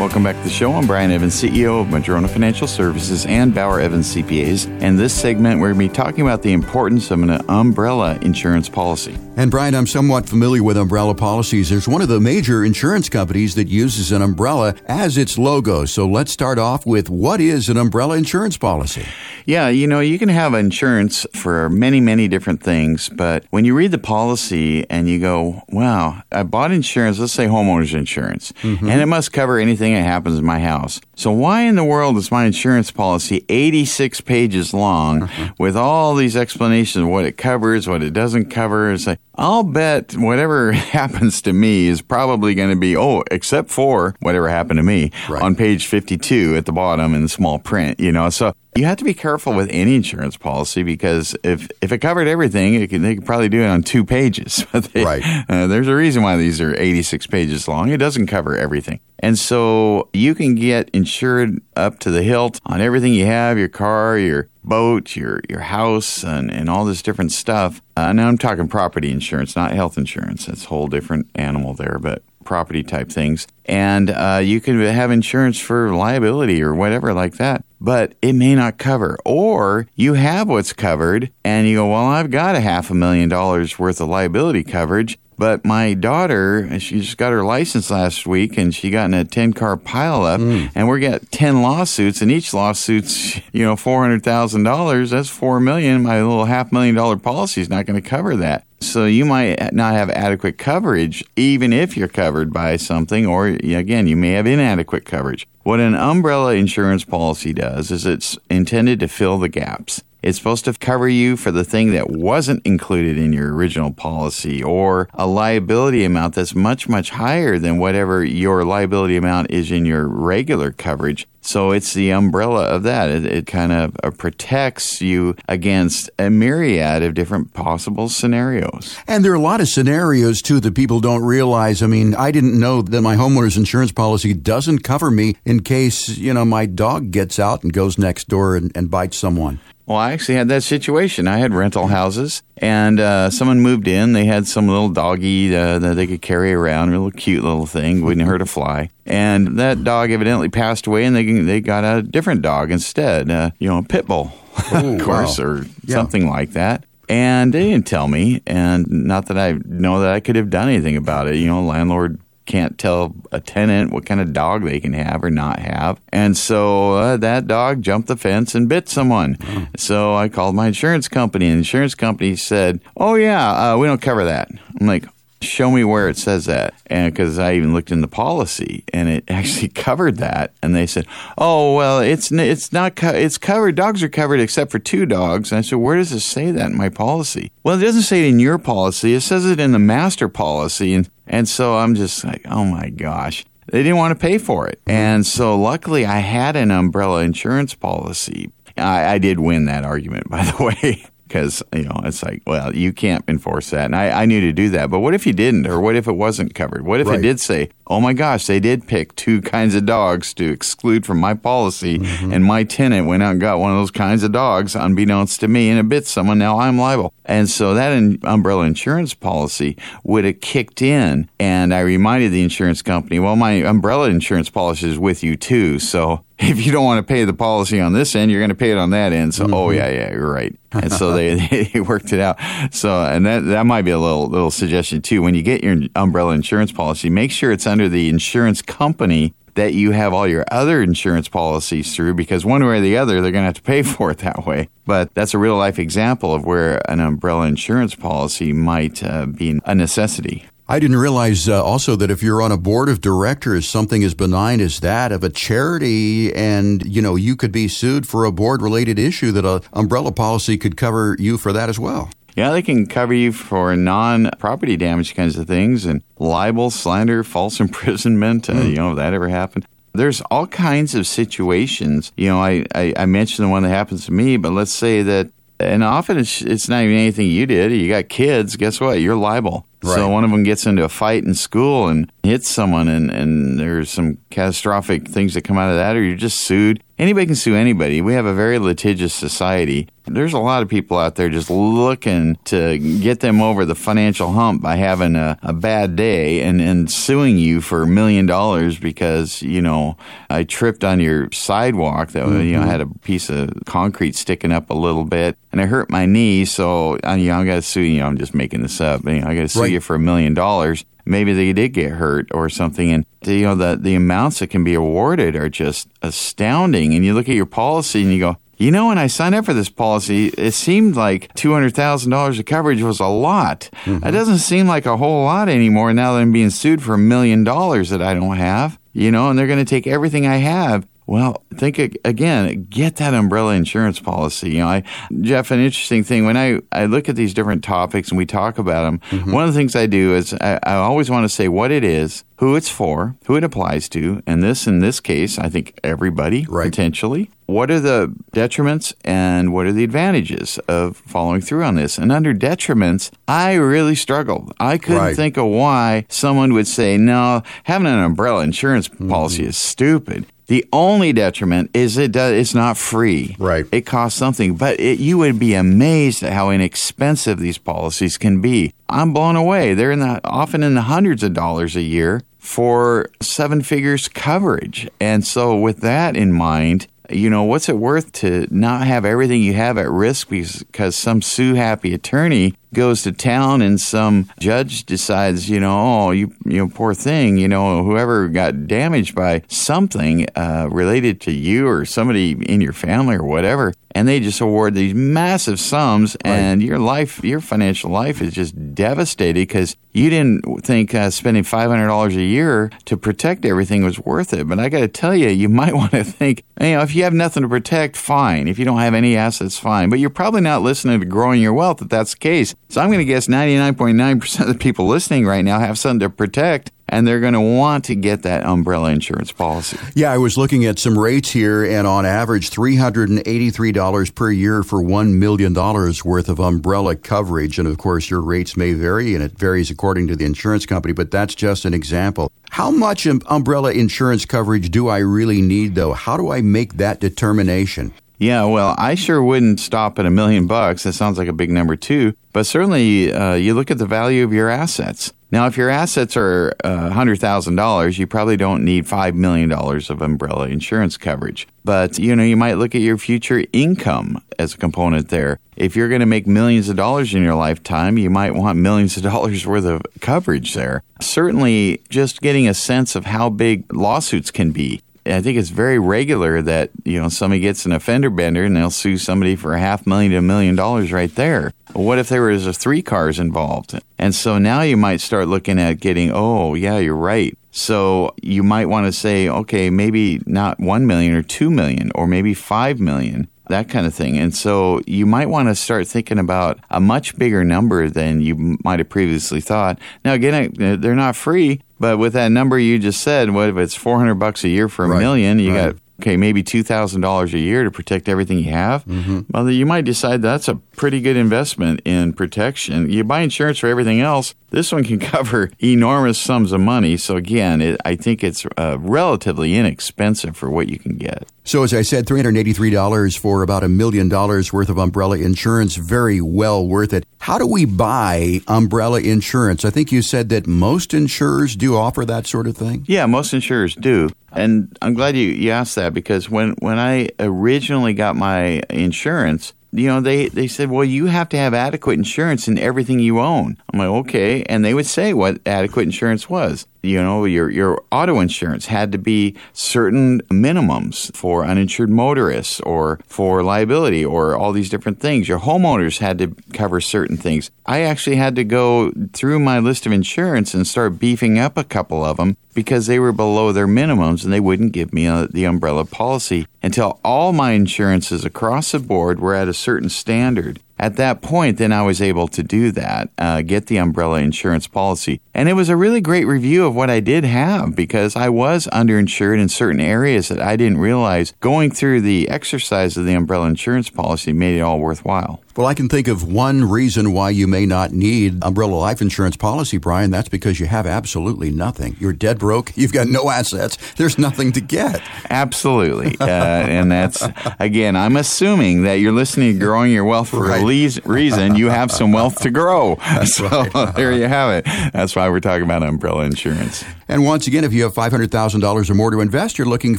[0.00, 0.72] Welcome back to the show.
[0.72, 4.66] I'm Brian Evans, CEO of Madrona Financial Services and Bauer Evans CPAs.
[4.82, 8.68] And this segment, we're going to be talking about the importance of an umbrella insurance
[8.68, 9.16] policy.
[9.36, 11.70] And Brian, I'm somewhat familiar with umbrella policies.
[11.70, 15.84] There's one of the major insurance companies that uses an umbrella as its logo.
[15.84, 19.06] So let's start off with what is an umbrella insurance policy?
[19.46, 23.74] Yeah, you know, you can have insurance for many, many different things, but when you
[23.74, 28.88] read the policy and you go, wow, I bought insurance, let's say homeowners insurance, mm-hmm.
[28.88, 31.00] and it must cover anything that happens in my house.
[31.14, 35.52] So why in the world is my insurance policy 86 pages long uh-huh.
[35.58, 38.90] with all these explanations of what it covers, what it doesn't cover?
[38.90, 43.70] It's like, I'll bet whatever happens to me is probably going to be, oh, except
[43.70, 45.42] for whatever happened to me Right.
[45.42, 48.30] on page 52 at the bottom in the small print, you know.
[48.30, 52.26] So you have to be careful with any insurance policy because if, if it covered
[52.26, 54.64] everything, it could, they could probably do it on two pages.
[54.72, 55.22] But they- Right.
[55.48, 57.90] uh, there's a reason why these are 86 pages long.
[57.90, 59.00] It doesn't cover everything.
[59.22, 63.68] And so you can get insured up to the hilt on everything you have, your
[63.68, 67.80] car, your boat, your, your house, and, and all this different stuff.
[67.96, 70.46] Uh, now I'm talking property insurance, not health insurance.
[70.46, 73.46] That's a whole different animal there, but property type things.
[73.66, 78.54] And uh, you can have insurance for liability or whatever like that, but it may
[78.54, 79.16] not cover.
[79.24, 83.28] Or you have what's covered and you go, well, I've got a half a million
[83.28, 85.18] dollars worth of liability coverage.
[85.42, 89.24] But my daughter, she just got her license last week and she got in a
[89.24, 90.68] 10 car pileup hmm.
[90.72, 95.10] and we're got 10 lawsuits and each lawsuit's, you know, $400,000.
[95.10, 96.04] That's 4 million.
[96.04, 98.64] My little half million dollar policy is not going to cover that.
[98.78, 104.06] So you might not have adequate coverage, even if you're covered by something, or again,
[104.06, 105.48] you may have inadequate coverage.
[105.64, 110.04] What an umbrella insurance policy does is it's intended to fill the gaps.
[110.22, 114.62] It's supposed to cover you for the thing that wasn't included in your original policy
[114.62, 119.84] or a liability amount that's much, much higher than whatever your liability amount is in
[119.84, 121.26] your regular coverage.
[121.40, 123.10] So it's the umbrella of that.
[123.10, 128.96] It, it kind of uh, protects you against a myriad of different possible scenarios.
[129.08, 131.82] And there are a lot of scenarios too that people don't realize.
[131.82, 136.10] I mean, I didn't know that my homeowner's insurance policy doesn't cover me in case,
[136.10, 139.58] you know, my dog gets out and goes next door and, and bites someone.
[139.92, 141.28] Well, I actually had that situation.
[141.28, 144.14] I had rental houses, and uh, someone moved in.
[144.14, 147.66] They had some little doggy uh, that they could carry around, a little cute little
[147.66, 148.88] thing, wouldn't hurt a fly.
[149.04, 153.30] And that dog evidently passed away, and they they got a different dog instead.
[153.30, 154.32] Uh, you know, a pit bull,
[154.72, 155.44] Oh, of course, wow.
[155.44, 155.94] or Yeah.
[155.96, 156.84] something like that.
[157.10, 160.68] And they didn't tell me, and not that I know that I could have done
[160.70, 161.34] anything about it.
[161.36, 165.30] You know, landlord can't tell a tenant what kind of dog they can have or
[165.30, 166.00] not have.
[166.12, 169.38] And so uh, that dog jumped the fence and bit someone.
[169.76, 173.86] So I called my insurance company, and the insurance company said, Oh, yeah, uh, we
[173.86, 174.48] don't cover that.
[174.80, 175.04] I'm like,
[175.42, 179.08] Show me where it says that, and because I even looked in the policy, and
[179.08, 180.52] it actually covered that.
[180.62, 181.06] And they said,
[181.36, 183.74] "Oh, well, it's it's not co- it's covered.
[183.74, 186.70] Dogs are covered except for two dogs." And I said, "Where does it say that
[186.70, 189.14] in my policy?" Well, it doesn't say it in your policy.
[189.14, 192.88] It says it in the master policy, and and so I'm just like, "Oh my
[192.90, 194.80] gosh." They didn't want to pay for it.
[194.86, 198.50] And so luckily I had an umbrella insurance policy.
[198.76, 201.06] I, I did win that argument, by the way.
[201.28, 203.86] Because, you know, it's like, well, you can't enforce that.
[203.86, 204.90] And I, I knew to do that.
[204.90, 205.66] But what if you didn't?
[205.66, 206.84] Or what if it wasn't covered?
[206.84, 207.20] What if Right.
[207.20, 211.06] it did say, oh my gosh, they did pick two kinds of dogs to exclude
[211.06, 212.32] from my policy, mm-hmm.
[212.32, 215.48] and my tenant went out and got one of those kinds of dogs, unbeknownst to
[215.48, 216.38] me, and it bit someone.
[216.38, 217.12] Now I'm liable.
[217.24, 221.28] And so that in, umbrella insurance policy would have kicked in.
[221.38, 225.78] And I reminded the insurance company, well, my umbrella insurance policy is with you too.
[225.78, 228.54] So if you don't want to pay the policy on this end, you're going to
[228.54, 229.34] pay it on that end.
[229.34, 229.76] So, oh mm-hmm.
[229.76, 230.58] yeah, yeah, you're right.
[230.72, 231.34] And so they,
[231.72, 232.38] they worked it out.
[232.72, 235.22] So, and that that might be a little little suggestion too.
[235.22, 239.74] When you get your umbrella insurance policy, make sure it's under the insurance company that
[239.74, 243.32] you have all your other insurance policies through because one way or the other they're
[243.32, 244.68] going to have to pay for it that way.
[244.86, 249.60] But that's a real life example of where an umbrella insurance policy might uh, be
[249.64, 250.46] a necessity.
[250.68, 254.14] I didn't realize uh, also that if you're on a board of directors, something as
[254.14, 258.32] benign as that of a charity, and you know you could be sued for a
[258.32, 262.10] board-related issue, that a umbrella policy could cover you for that as well.
[262.36, 267.60] Yeah, they can cover you for non-property damage kinds of things and libel, slander, false
[267.66, 268.48] imprisonment.
[268.48, 269.66] Uh, you know, if that ever happened.
[269.94, 272.12] There's all kinds of situations.
[272.16, 275.02] You know, I, I, I mentioned the one that happens to me, but let's say
[275.02, 277.72] that, and often it's, it's not even anything you did.
[277.72, 278.56] You got kids.
[278.56, 279.00] Guess what?
[279.00, 279.66] You're liable.
[279.82, 279.96] Right.
[279.96, 283.60] So one of them gets into a fight in school and hits someone, and, and
[283.60, 286.82] there's some catastrophic things that come out of that, or you're just sued.
[287.02, 288.00] Anybody can sue anybody.
[288.00, 289.88] We have a very litigious society.
[290.04, 294.30] There's a lot of people out there just looking to get them over the financial
[294.30, 298.78] hump by having a, a bad day and, and suing you for a million dollars
[298.78, 299.96] because, you know,
[300.30, 304.52] I tripped on your sidewalk that, you know, I had a piece of concrete sticking
[304.52, 306.44] up a little bit and I hurt my knee.
[306.44, 307.98] So, you know, I got to sue you.
[307.98, 309.04] know, I'm just making this up.
[309.04, 309.72] You know, I got to sue Right.
[309.72, 310.84] you for a million dollars.
[311.04, 312.92] Maybe they did get hurt or something.
[312.92, 316.94] And, you know, the, the amounts that can be awarded are just astounding.
[316.94, 319.44] And you look at your policy and you go, you know, when I signed up
[319.44, 323.68] for this policy, it seemed like $200,000 of coverage was a lot.
[323.84, 323.98] Mm-hmm.
[324.00, 326.98] That doesn't seem like a whole lot anymore now that I'm being sued for a
[326.98, 330.36] million dollars that I don't have, you know, and they're going to take everything I
[330.36, 330.86] have.
[331.12, 334.52] Well, think again, get that umbrella insurance policy.
[334.52, 334.82] You know, I,
[335.20, 338.56] Jeff, an interesting thing when I, I look at these different topics and we talk
[338.56, 339.30] about them, mm-hmm.
[339.30, 341.84] one of the things I do is I, I always want to say what it
[341.84, 345.78] is, who it's for, who it applies to, and this in this case, I think
[345.84, 346.70] everybody right.
[346.70, 347.30] potentially.
[347.44, 351.98] What are the detriments and what are the advantages of following through on this?
[351.98, 354.54] And under detriments, I really struggled.
[354.58, 355.16] I couldn't right.
[355.16, 359.50] think of why someone would say, no, having an umbrella insurance policy mm-hmm.
[359.50, 360.24] is stupid.
[360.52, 363.36] The only detriment is it does, it's not free.
[363.38, 363.64] Right.
[363.72, 368.42] It costs something, but it, you would be amazed at how inexpensive these policies can
[368.42, 368.74] be.
[368.86, 369.72] I'm blown away.
[369.72, 374.90] They're in the often in the hundreds of dollars a year for seven figures coverage.
[375.00, 379.40] And so with that in mind, you know, what's it worth to not have everything
[379.40, 384.84] you have at risk because some sue happy attorney goes to town and some judge
[384.84, 389.42] decides, you know, oh, you, you know, poor thing, you know, whoever got damaged by
[389.48, 394.40] something uh, related to you or somebody in your family or whatever, and they just
[394.40, 396.32] award these massive sums, right.
[396.32, 401.44] and your life, your financial life is just devastated because you didn't think uh, spending
[401.44, 404.48] five hundred dollars a year to protect everything was worth it.
[404.48, 407.04] But I got to tell you, you might want to think, you know, if you
[407.04, 408.48] have nothing to protect, fine.
[408.48, 409.90] If you don't have any assets, fine.
[409.90, 412.54] But you're probably not listening to growing your wealth if that's the case.
[412.68, 416.10] So I'm going to guess 99.9% of the people listening right now have something to
[416.10, 419.78] protect and they're going to want to get that umbrella insurance policy.
[419.94, 424.78] Yeah, I was looking at some rates here, and on average, $383 per year for
[424.78, 427.58] $1 million worth of umbrella coverage.
[427.58, 430.92] And of course, your rates may vary, and it varies according to the insurance company,
[430.92, 432.30] but that's just an example.
[432.50, 435.94] How much um, umbrella insurance coverage do I really need, though?
[435.94, 437.94] How do I make that determination?
[438.22, 440.84] Yeah, well, I sure wouldn't stop at a million bucks.
[440.84, 442.14] That sounds like a big number too.
[442.32, 445.12] But certainly, uh, you look at the value of your assets.
[445.32, 450.46] Now, if your assets are uh, $100,000, you probably don't need $5 million of umbrella
[450.46, 451.48] insurance coverage.
[451.64, 455.40] But, you know, you might look at your future income as a component there.
[455.56, 458.96] If you're going to make millions of dollars in your lifetime, you might want millions
[458.96, 460.84] of dollars worth of coverage there.
[461.00, 465.78] Certainly, just getting a sense of how big lawsuits can be I think it's very
[465.78, 469.60] regular that you know somebody gets an offender bender and they'll sue somebody for a
[469.60, 471.52] half million to a million dollars right there.
[471.72, 473.80] What if there was a three cars involved?
[473.98, 477.36] And so now you might start looking at getting, oh yeah, you're right.
[477.50, 482.06] So you might want to say, okay, maybe not one million or two million, or
[482.06, 484.18] maybe five million that kind of thing.
[484.18, 488.58] And so you might want to start thinking about a much bigger number than you
[488.64, 489.78] might have previously thought.
[490.04, 493.74] Now, again, they're not free, but with that number you just said, what if it's
[493.74, 495.00] 400 bucks a year for a right.
[495.00, 495.38] million?
[495.38, 495.72] You right.
[495.72, 499.20] got okay, maybe $2,000 a year to protect everything you have, mm-hmm.
[499.30, 502.90] well, you might decide that's a pretty good investment in protection.
[502.90, 504.34] You buy insurance for everything else.
[504.52, 506.96] This one can cover enormous sums of money.
[506.96, 511.26] So, again, it, I think it's uh, relatively inexpensive for what you can get.
[511.44, 516.20] So, as I said, $383 for about a million dollars worth of umbrella insurance, very
[516.20, 517.04] well worth it.
[517.18, 519.64] How do we buy umbrella insurance?
[519.64, 522.84] I think you said that most insurers do offer that sort of thing.
[522.86, 524.10] Yeah, most insurers do.
[524.30, 529.52] And I'm glad you, you asked that because when, when I originally got my insurance,
[529.72, 533.20] you know, they, they said, well, you have to have adequate insurance in everything you
[533.20, 533.56] own.
[533.72, 534.42] I'm like, okay.
[534.44, 538.92] And they would say what adequate insurance was you know, your, your auto insurance had
[538.92, 545.28] to be certain minimums for uninsured motorists or for liability or all these different things.
[545.28, 547.50] Your homeowners had to cover certain things.
[547.66, 551.64] I actually had to go through my list of insurance and start beefing up a
[551.64, 555.14] couple of them because they were below their minimums and they wouldn't give me a,
[555.14, 559.88] uh, the umbrella policy until all my insurances across the board were at a certain
[559.88, 564.18] standard at that point, then I was able to do that, uh, get the umbrella
[564.18, 565.20] insurance policy.
[565.32, 568.66] And it was a really great review of what I did have because I was
[568.72, 571.34] underinsured in certain areas that I didn't realize.
[571.40, 575.40] Going through the exercise of the umbrella insurance policy made it all worthwhile.
[575.54, 579.36] Well, I can think of one reason why you may not need umbrella life insurance
[579.36, 580.10] policy, Brian.
[580.10, 581.94] That's because you have absolutely nothing.
[582.00, 582.72] You're dead broke.
[582.76, 583.76] You've got no assets.
[583.96, 585.02] There's nothing to get.
[585.28, 586.16] Absolutely.
[586.32, 587.22] Uh, and that's,
[587.58, 590.62] again, I'm assuming that you're listening to Growing Your Wealth for right.
[590.62, 591.56] a reason.
[591.56, 592.94] You have some wealth to grow.
[593.00, 593.94] That's so right.
[593.94, 594.64] there you have it.
[594.92, 596.84] That's why we're talking about umbrella insurance.
[597.12, 599.98] And once again, if you have $500,000 or more to invest, you're looking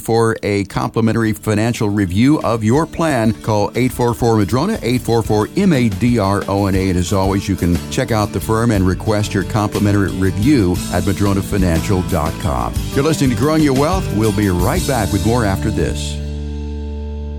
[0.00, 6.18] for a complimentary financial review of your plan, call 844 Madrona, 844 M A D
[6.18, 6.88] R O N A.
[6.88, 11.04] And as always, you can check out the firm and request your complimentary review at
[11.04, 12.74] madronafinancial.com.
[12.96, 14.12] You're listening to Growing Your Wealth.
[14.16, 16.23] We'll be right back with more after this.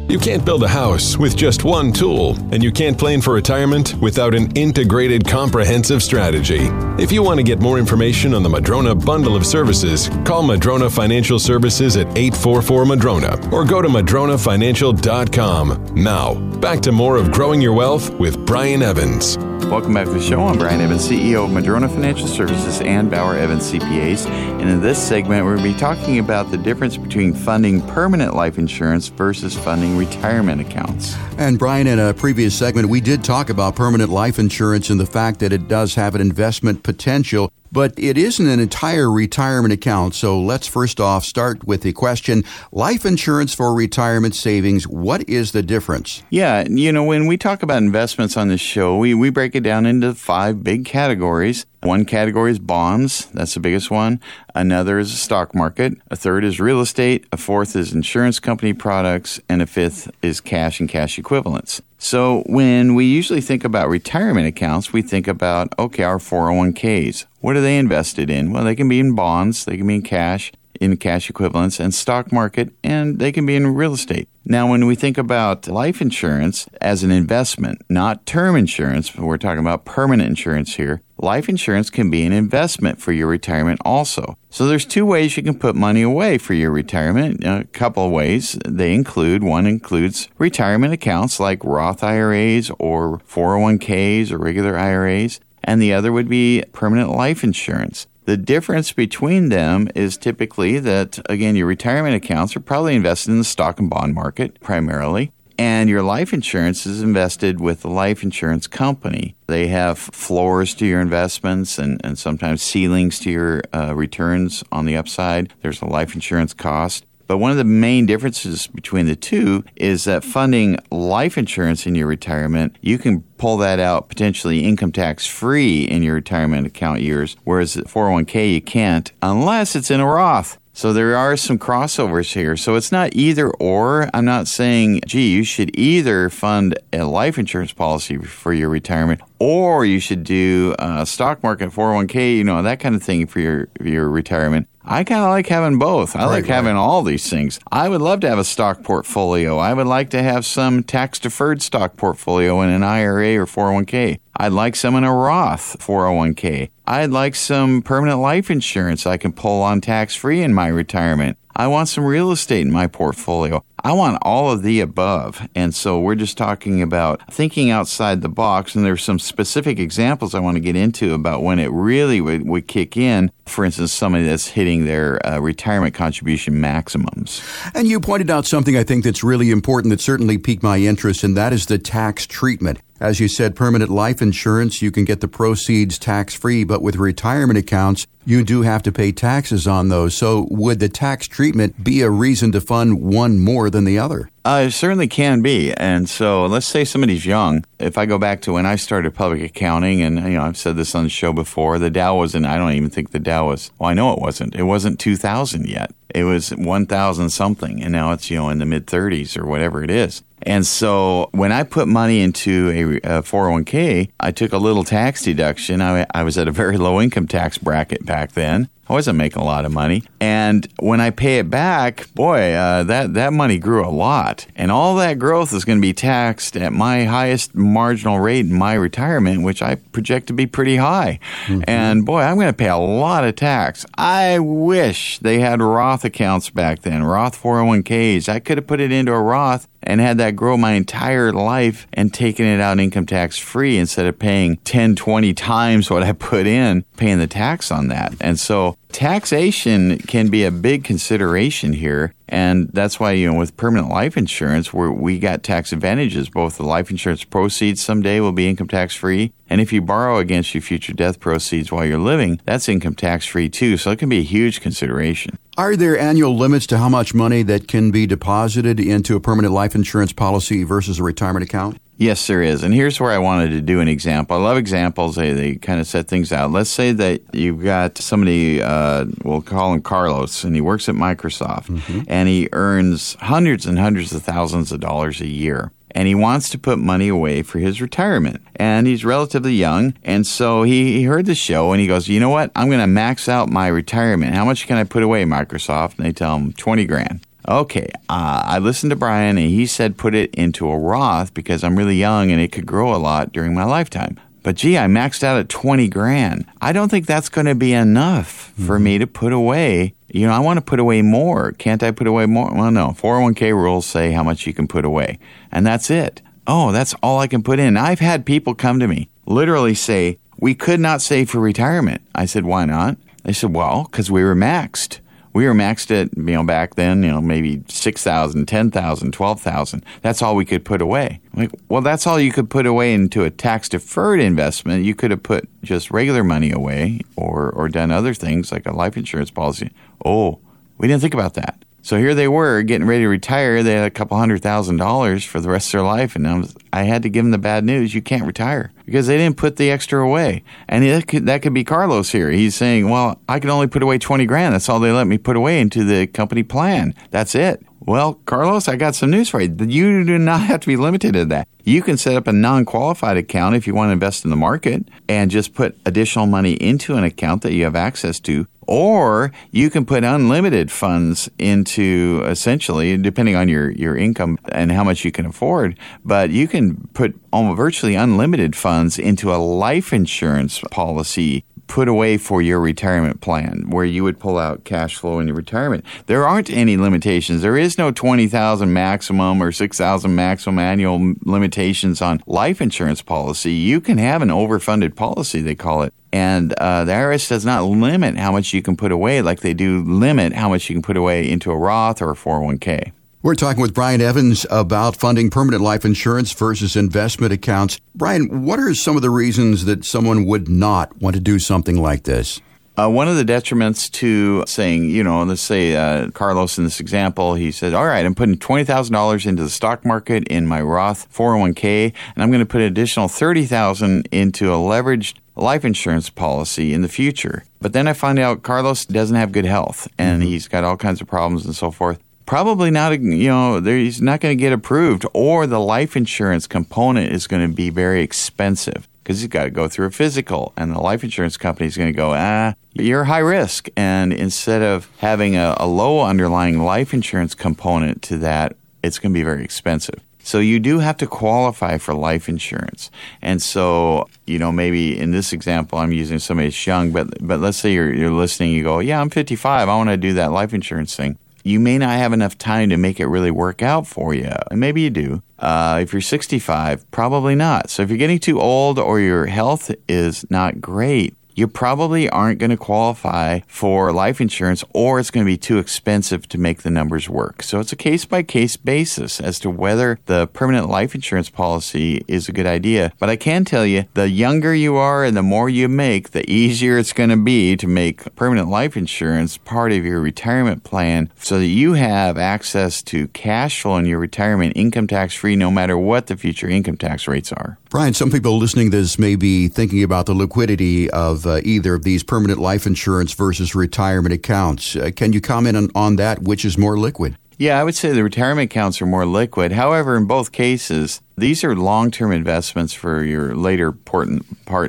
[0.07, 3.95] You can't build a house with just one tool, and you can't plan for retirement
[3.99, 6.69] without an integrated, comprehensive strategy.
[7.01, 10.91] If you want to get more information on the Madrona bundle of services, call Madrona
[10.91, 15.95] Financial Services at 844 Madrona or go to madronafinancial.com.
[15.95, 19.39] Now, back to more of Growing Your Wealth with Brian Evans.
[19.69, 20.41] Welcome back to the show.
[20.41, 24.27] I'm Brian Evans, CEO of Madrona Financial Services and Bauer Evans CPAs.
[24.27, 28.35] And in this segment, we're going to be talking about the difference between funding permanent
[28.35, 31.15] life insurance versus funding retirement accounts.
[31.37, 35.05] And Brian, in a previous segment, we did talk about permanent life insurance and the
[35.05, 40.15] fact that it does have an investment potential but it isn't an entire retirement account.
[40.15, 44.87] So let's first off start with the question life insurance for retirement savings.
[44.87, 46.23] What is the difference?
[46.29, 49.61] Yeah, you know, when we talk about investments on this show, we, we break it
[49.63, 51.65] down into five big categories.
[51.83, 54.21] One category is bonds, that's the biggest one.
[54.55, 55.93] Another is the stock market.
[56.09, 57.27] A third is real estate.
[57.31, 59.39] A fourth is insurance company products.
[59.49, 61.81] And a fifth is cash and cash equivalents.
[61.97, 67.25] So when we usually think about retirement accounts, we think about, okay, our 401ks.
[67.39, 68.51] What are they invested in?
[68.51, 71.93] Well, they can be in bonds, they can be in cash, in cash equivalents and
[71.93, 74.27] stock market, and they can be in real estate.
[74.47, 79.39] Now, when we think about life insurance as an investment, not term insurance, but we're
[79.39, 84.37] talking about permanent insurance here, life insurance can be an investment for your retirement also.
[84.51, 87.43] So there's two ways you can put money away for your retirement.
[87.43, 88.57] A couple of ways.
[88.65, 95.81] They include one includes retirement accounts like Roth IRAs or 401ks or regular IRAs, and
[95.81, 98.05] the other would be permanent life insurance.
[98.25, 103.37] The difference between them is typically that, again, your retirement accounts are probably invested in
[103.37, 108.23] the stock and bond market primarily, and your life insurance is invested with the life
[108.23, 109.35] insurance company.
[109.45, 114.85] They have floors to your investments and, and sometimes ceilings to your uh, returns on
[114.85, 115.53] the upside.
[115.61, 117.05] There's a life insurance cost.
[117.27, 121.95] But one of the main differences between the two is that funding life insurance in
[121.95, 127.01] your retirement, you can pull that out potentially income tax free in your retirement account
[127.01, 130.57] years, whereas 401k you can't unless it's in a Roth.
[130.75, 132.57] So there are some crossovers here.
[132.57, 134.09] So it's not either or.
[134.13, 139.21] I'm not saying, gee, you should either fund a life insurance policy for your retirement
[139.39, 143.39] or you should do a stock market 401k, you know, that kind of thing for
[143.39, 144.67] your, your retirement.
[144.83, 146.13] I kind of like having both.
[146.13, 146.51] I right, like right.
[146.51, 147.57] having all these things.
[147.71, 149.57] I would love to have a stock portfolio.
[149.57, 154.19] I would like to have some tax deferred stock portfolio in an IRA or 401k.
[154.35, 156.69] I'd like some in a Roth 401k.
[156.87, 161.37] I'd like some permanent life insurance I can pull on tax free in my retirement.
[161.55, 163.63] I want some real estate in my portfolio.
[163.85, 165.47] I want all of the above.
[165.53, 168.73] And so we're just talking about thinking outside the box.
[168.73, 172.47] And there's some specific examples I want to get into about when it really would,
[172.47, 173.29] would kick in.
[173.45, 177.43] For instance, somebody that's hitting their uh, retirement contribution maximums.
[177.75, 181.23] And you pointed out something I think that's really important that certainly piqued my interest,
[181.23, 182.79] and that is the tax treatment.
[182.99, 186.95] As you said, permanent life insurance, you can get the proceeds tax free, but with
[186.95, 190.15] retirement accounts, you do have to pay taxes on those.
[190.15, 194.29] So would the tax treatment be a reason to fund one more than the other?
[194.45, 195.73] Uh, it certainly can be.
[195.73, 197.65] And so let's say somebody's young.
[197.77, 200.77] If I go back to when I started public accounting, and you know, I've said
[200.77, 203.71] this on the show before, the Dow wasn't, I don't even think the Dow was,
[203.77, 204.55] well, I know it wasn't.
[204.55, 205.91] It wasn't 2000 yet.
[206.13, 207.83] It was 1000 something.
[207.83, 210.23] And now it's, you know, in the mid 30s or whatever it is.
[210.43, 215.23] And so when I put money into a, a 401k, I took a little tax
[215.23, 215.81] deduction.
[215.81, 218.69] I, I was at a very low income tax bracket back then.
[218.87, 220.03] I wasn't making a lot of money.
[220.19, 224.45] And when I pay it back, boy, uh, that, that money grew a lot.
[224.55, 228.53] And all that growth is going to be taxed at my highest marginal rate in
[228.53, 231.19] my retirement, which I project to be pretty high.
[231.45, 231.63] Mm-hmm.
[231.67, 233.85] And boy, I'm going to pay a lot of tax.
[233.97, 238.29] I wish they had Roth accounts back then, Roth 401ks.
[238.29, 241.87] I could have put it into a Roth and had that grow my entire life
[241.93, 246.11] and taken it out income tax free instead of paying 10, 20 times what I
[246.11, 248.13] put in, paying the tax on that.
[248.19, 252.13] And so taxation can be a big consideration here.
[252.29, 256.57] And that's why, you know, with permanent life insurance, where we got tax advantages, both
[256.57, 259.33] the life insurance proceeds someday will be income tax free.
[259.49, 263.25] And if you borrow against your future death proceeds while you're living, that's income tax
[263.25, 263.77] free too.
[263.77, 265.37] So it can be a huge consideration.
[265.57, 269.53] Are there annual limits to how much money that can be deposited into a permanent
[269.53, 271.79] life insurance policy versus a retirement account?
[271.97, 272.63] Yes, there is.
[272.63, 274.35] And here's where I wanted to do an example.
[274.35, 275.15] I love examples.
[275.15, 276.51] They, they kind of set things out.
[276.51, 280.95] Let's say that you've got somebody, uh, we'll call him Carlos, and he works at
[280.95, 282.01] Microsoft, mm-hmm.
[282.07, 286.49] and he earns hundreds and hundreds of thousands of dollars a year and he wants
[286.49, 288.41] to put money away for his retirement.
[288.57, 289.93] And he's relatively young.
[290.03, 292.51] And so he, he heard the show and he goes, You know what?
[292.53, 294.35] I'm going to max out my retirement.
[294.35, 295.95] How much can I put away, Microsoft?
[295.95, 297.25] And they tell him 20 grand.
[297.47, 301.63] Okay, uh, I listened to Brian and he said put it into a Roth because
[301.63, 304.19] I'm really young and it could grow a lot during my lifetime.
[304.41, 306.45] But gee, I maxed out at 20 grand.
[306.61, 309.93] I don't think that's going to be enough for me to put away.
[310.07, 311.51] You know, I want to put away more.
[311.53, 312.53] Can't I put away more?
[312.53, 312.89] Well, no.
[312.89, 315.19] 401k rules say how much you can put away.
[315.51, 316.21] And that's it.
[316.47, 317.75] Oh, that's all I can put in.
[317.75, 322.01] I've had people come to me literally say, we could not save for retirement.
[322.13, 322.97] I said, why not?
[323.23, 324.99] They said, well, because we were maxed
[325.35, 329.85] we were maxed at, you know, back then, you know, maybe 6,000, 10,000, 12,000.
[330.01, 331.19] That's all we could put away.
[331.33, 334.85] Like, well, that's all you could put away into a tax deferred investment.
[334.85, 338.71] You could have put just regular money away or, or done other things like a
[338.71, 339.71] life insurance policy.
[340.05, 340.39] Oh,
[340.77, 341.65] we didn't think about that.
[341.85, 343.61] So here they were getting ready to retire.
[343.61, 346.39] They had a couple hundred thousand dollars for the rest of their life, and I,
[346.39, 349.37] was, I had to give them the bad news: you can't retire because they didn't
[349.37, 350.43] put the extra away.
[350.67, 352.31] And that could, that could be Carlos here.
[352.31, 354.55] He's saying, "Well, I can only put away twenty grand.
[354.55, 356.95] That's all they let me put away into the company plan.
[357.11, 359.55] That's it." Well, Carlos, I got some news for you.
[359.59, 361.47] You do not have to be limited to that.
[361.63, 364.35] You can set up a non qualified account if you want to invest in the
[364.35, 369.31] market and just put additional money into an account that you have access to or
[369.51, 375.05] you can put unlimited funds into essentially, depending on your, your income and how much
[375.05, 380.59] you can afford, but you can put almost virtually unlimited funds into a life insurance
[380.71, 385.27] policy put away for your retirement plan where you would pull out cash flow in
[385.27, 385.83] your retirement.
[386.05, 387.41] There aren't any limitations.
[387.41, 393.53] There is no 20,000 maximum or 6,000 maximum annual limitations on life insurance policy.
[393.53, 395.93] You can have an overfunded policy, they call it.
[396.13, 399.53] And uh, the IRS does not limit how much you can put away like they
[399.53, 402.93] do limit how much you can put away into a Roth or a 401k.
[403.25, 407.81] We're talking with Brian Evans about funding permanent life insurance versus investment accounts.
[407.95, 411.81] Brian, what are some of the reasons that someone would not want to do something
[411.81, 412.39] like this?
[412.77, 416.79] Uh, one of the detriments to saying, you know, let's say uh, Carlos in this
[416.79, 420.45] example, he said, "All right, I'm putting twenty thousand dollars into the stock market in
[420.45, 425.15] my Roth 401k, and I'm going to put an additional thirty thousand into a leveraged
[425.35, 429.45] life insurance policy in the future." But then I find out Carlos doesn't have good
[429.45, 430.29] health, and mm-hmm.
[430.29, 434.19] he's got all kinds of problems and so forth probably not, you know, he's not
[434.19, 438.87] going to get approved, or the life insurance component is going to be very expensive
[439.03, 441.93] because he's got to go through a physical, and the life insurance company is going
[441.93, 443.69] to go, ah, you're high risk.
[443.77, 449.13] And instead of having a, a low underlying life insurance component to that, it's going
[449.13, 450.01] to be very expensive.
[450.23, 452.89] So you do have to qualify for life insurance.
[453.21, 457.39] And so, you know, maybe in this example, I'm using somebody that's young, but, but
[457.39, 459.69] let's say you're, you're listening, you go, yeah, I'm 55.
[459.69, 462.75] I want to do that life insurance thing you may not have enough time to
[462.75, 464.31] make it really work out for you.
[464.49, 465.21] And maybe you do.
[465.37, 467.69] Uh, if you're 65, probably not.
[467.69, 472.39] So if you're getting too old or your health is not great, you probably aren't
[472.39, 476.63] going to qualify for life insurance or it's going to be too expensive to make
[476.63, 477.43] the numbers work.
[477.43, 482.03] So it's a case by case basis as to whether the permanent life insurance policy
[482.07, 482.93] is a good idea.
[482.99, 486.29] But I can tell you the younger you are and the more you make, the
[486.31, 491.11] easier it's going to be to make permanent life insurance part of your retirement plan
[491.17, 495.51] so that you have access to cash flow in your retirement income tax free no
[495.51, 497.57] matter what the future income tax rates are.
[497.69, 501.73] Brian, some people listening to this may be thinking about the liquidity of uh, either
[501.73, 504.75] of these permanent life insurance versus retirement accounts.
[504.75, 506.21] Uh, can you comment on, on that?
[506.21, 507.17] Which is more liquid?
[507.37, 509.51] Yeah, I would say the retirement accounts are more liquid.
[509.51, 514.07] However, in both cases, these are long term investments for your later part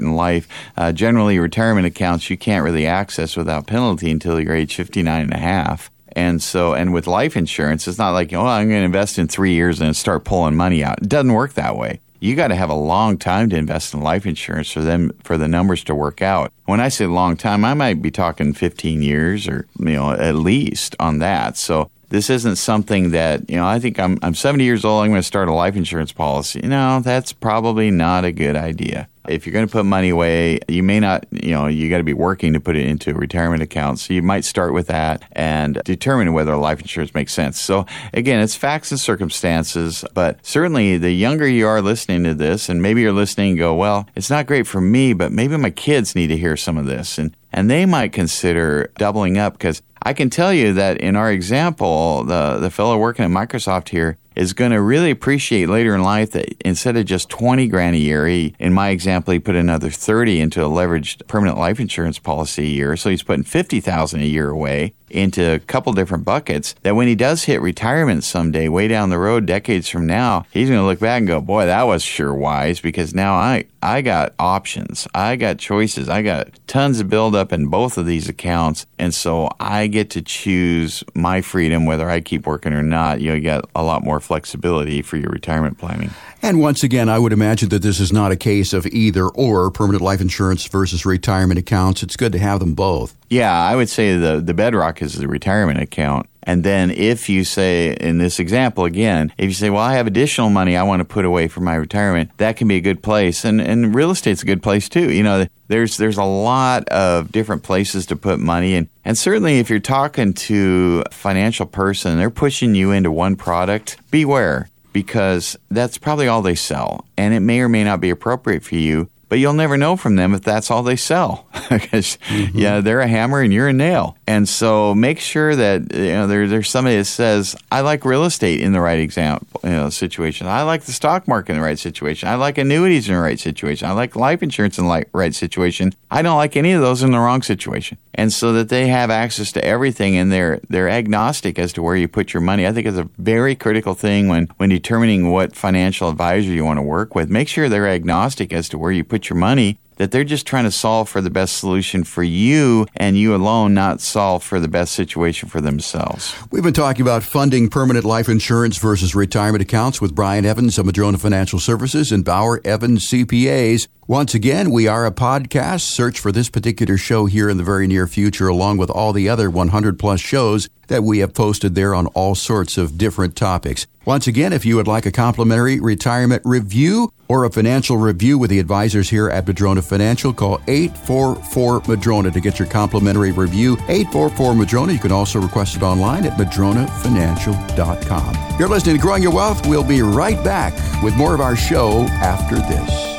[0.02, 0.48] in life.
[0.76, 5.32] Uh, generally, retirement accounts you can't really access without penalty until you're age 59 and
[5.32, 5.92] a half.
[6.16, 9.28] And so, and with life insurance, it's not like, oh, I'm going to invest in
[9.28, 11.02] three years and start pulling money out.
[11.02, 14.00] It doesn't work that way you got to have a long time to invest in
[14.00, 16.52] life insurance for them for the numbers to work out.
[16.64, 20.34] When I say long time, I might be talking 15 years or you know at
[20.36, 21.56] least on that.
[21.56, 23.66] So this isn't something that you know.
[23.66, 25.04] I think I'm I'm 70 years old.
[25.04, 26.60] I'm going to start a life insurance policy.
[26.60, 29.08] No, that's probably not a good idea.
[29.28, 32.04] If you're going to put money away, you may not, you know, you got to
[32.04, 33.98] be working to put it into a retirement account.
[33.98, 37.60] So you might start with that and determine whether life insurance makes sense.
[37.60, 42.68] So again, it's facts and circumstances, but certainly the younger you are listening to this,
[42.68, 45.70] and maybe you're listening and go, well, it's not great for me, but maybe my
[45.70, 47.18] kids need to hear some of this.
[47.18, 51.32] And and they might consider doubling up because I can tell you that in our
[51.32, 56.02] example, the, the fellow working at Microsoft here is going to really appreciate later in
[56.02, 59.56] life that instead of just 20 grand a year, he, in my example, he put
[59.56, 62.96] another 30 into a leveraged permanent life insurance policy a year.
[62.96, 64.92] So he's putting 50,000 a year away.
[65.08, 69.18] into a couple different buckets that when he does hit retirement someday, way down the
[69.18, 72.34] road, decades from now, he's going to look back and go, boy, that was sure
[72.34, 75.06] wise because now I, I got options.
[75.14, 76.08] I got choices.
[76.08, 78.86] I got tons of buildup in both of these accounts.
[78.98, 83.20] And so I get to choose my freedom, whether I keep working or not.
[83.20, 86.10] You get a lot more flexibility for your retirement planning.
[86.42, 89.70] And once again, I would imagine that this is not a case of either or
[89.70, 92.02] permanent life insurance versus retirement accounts.
[92.02, 93.16] It's good to have them both.
[93.30, 96.26] Yeah, I would say the, the bedrock is the retirement account.
[96.46, 100.06] And then if you say, in this example again, if you say, well, I have
[100.06, 103.02] additional money I want to put away for my retirement, that can be a good
[103.02, 103.44] place.
[103.44, 105.10] And, and real estate's a good place too.
[105.10, 108.76] You know, there's, there's a lot of different places to put money.
[108.76, 113.34] And, and certainly if you're talking to a financial person, they're pushing you into one
[113.34, 117.04] product, beware because that's probably all they sell.
[117.18, 120.16] And it may or may not be appropriate for you but you'll never know from
[120.16, 121.46] them if that's all they sell.
[121.68, 122.56] Because mm-hmm.
[122.56, 124.16] yeah they're a hammer and you're a nail.
[124.28, 128.24] And so make sure that you know there, there's somebody that says i like real
[128.24, 130.46] estate in the right example you know situation.
[130.46, 132.28] I like the stock market in the right situation.
[132.28, 133.88] I like annuities in the right situation.
[133.88, 135.92] I like life insurance in the right situation.
[136.10, 137.98] I don't like any of those in the wrong situation.
[138.14, 141.96] And so that they have access to everything and they're they're agnostic as to where
[141.96, 142.66] you put your money.
[142.66, 146.78] I think is a very critical thing when when determining what financial advisor you want
[146.78, 147.28] to work with.
[147.28, 150.46] Make sure they're agnostic as to where you put put your money that they're just
[150.46, 154.60] trying to solve for the best solution for you and you alone, not solve for
[154.60, 156.34] the best situation for themselves.
[156.50, 160.86] We've been talking about funding permanent life insurance versus retirement accounts with Brian Evans of
[160.86, 163.88] Madrona Financial Services and Bauer Evans CPAs.
[164.08, 165.80] Once again, we are a podcast.
[165.80, 169.28] Search for this particular show here in the very near future, along with all the
[169.28, 173.88] other 100 plus shows that we have posted there on all sorts of different topics.
[174.04, 178.50] Once again, if you would like a complimentary retirement review or a financial review with
[178.50, 183.74] the advisors here at Madrona Financial, call 844 Madrona to get your complimentary review.
[183.88, 184.92] 844 Madrona.
[184.92, 188.58] You can also request it online at madronafinancial.com.
[188.58, 189.66] You're listening to Growing Your Wealth.
[189.66, 193.15] We'll be right back with more of our show after this.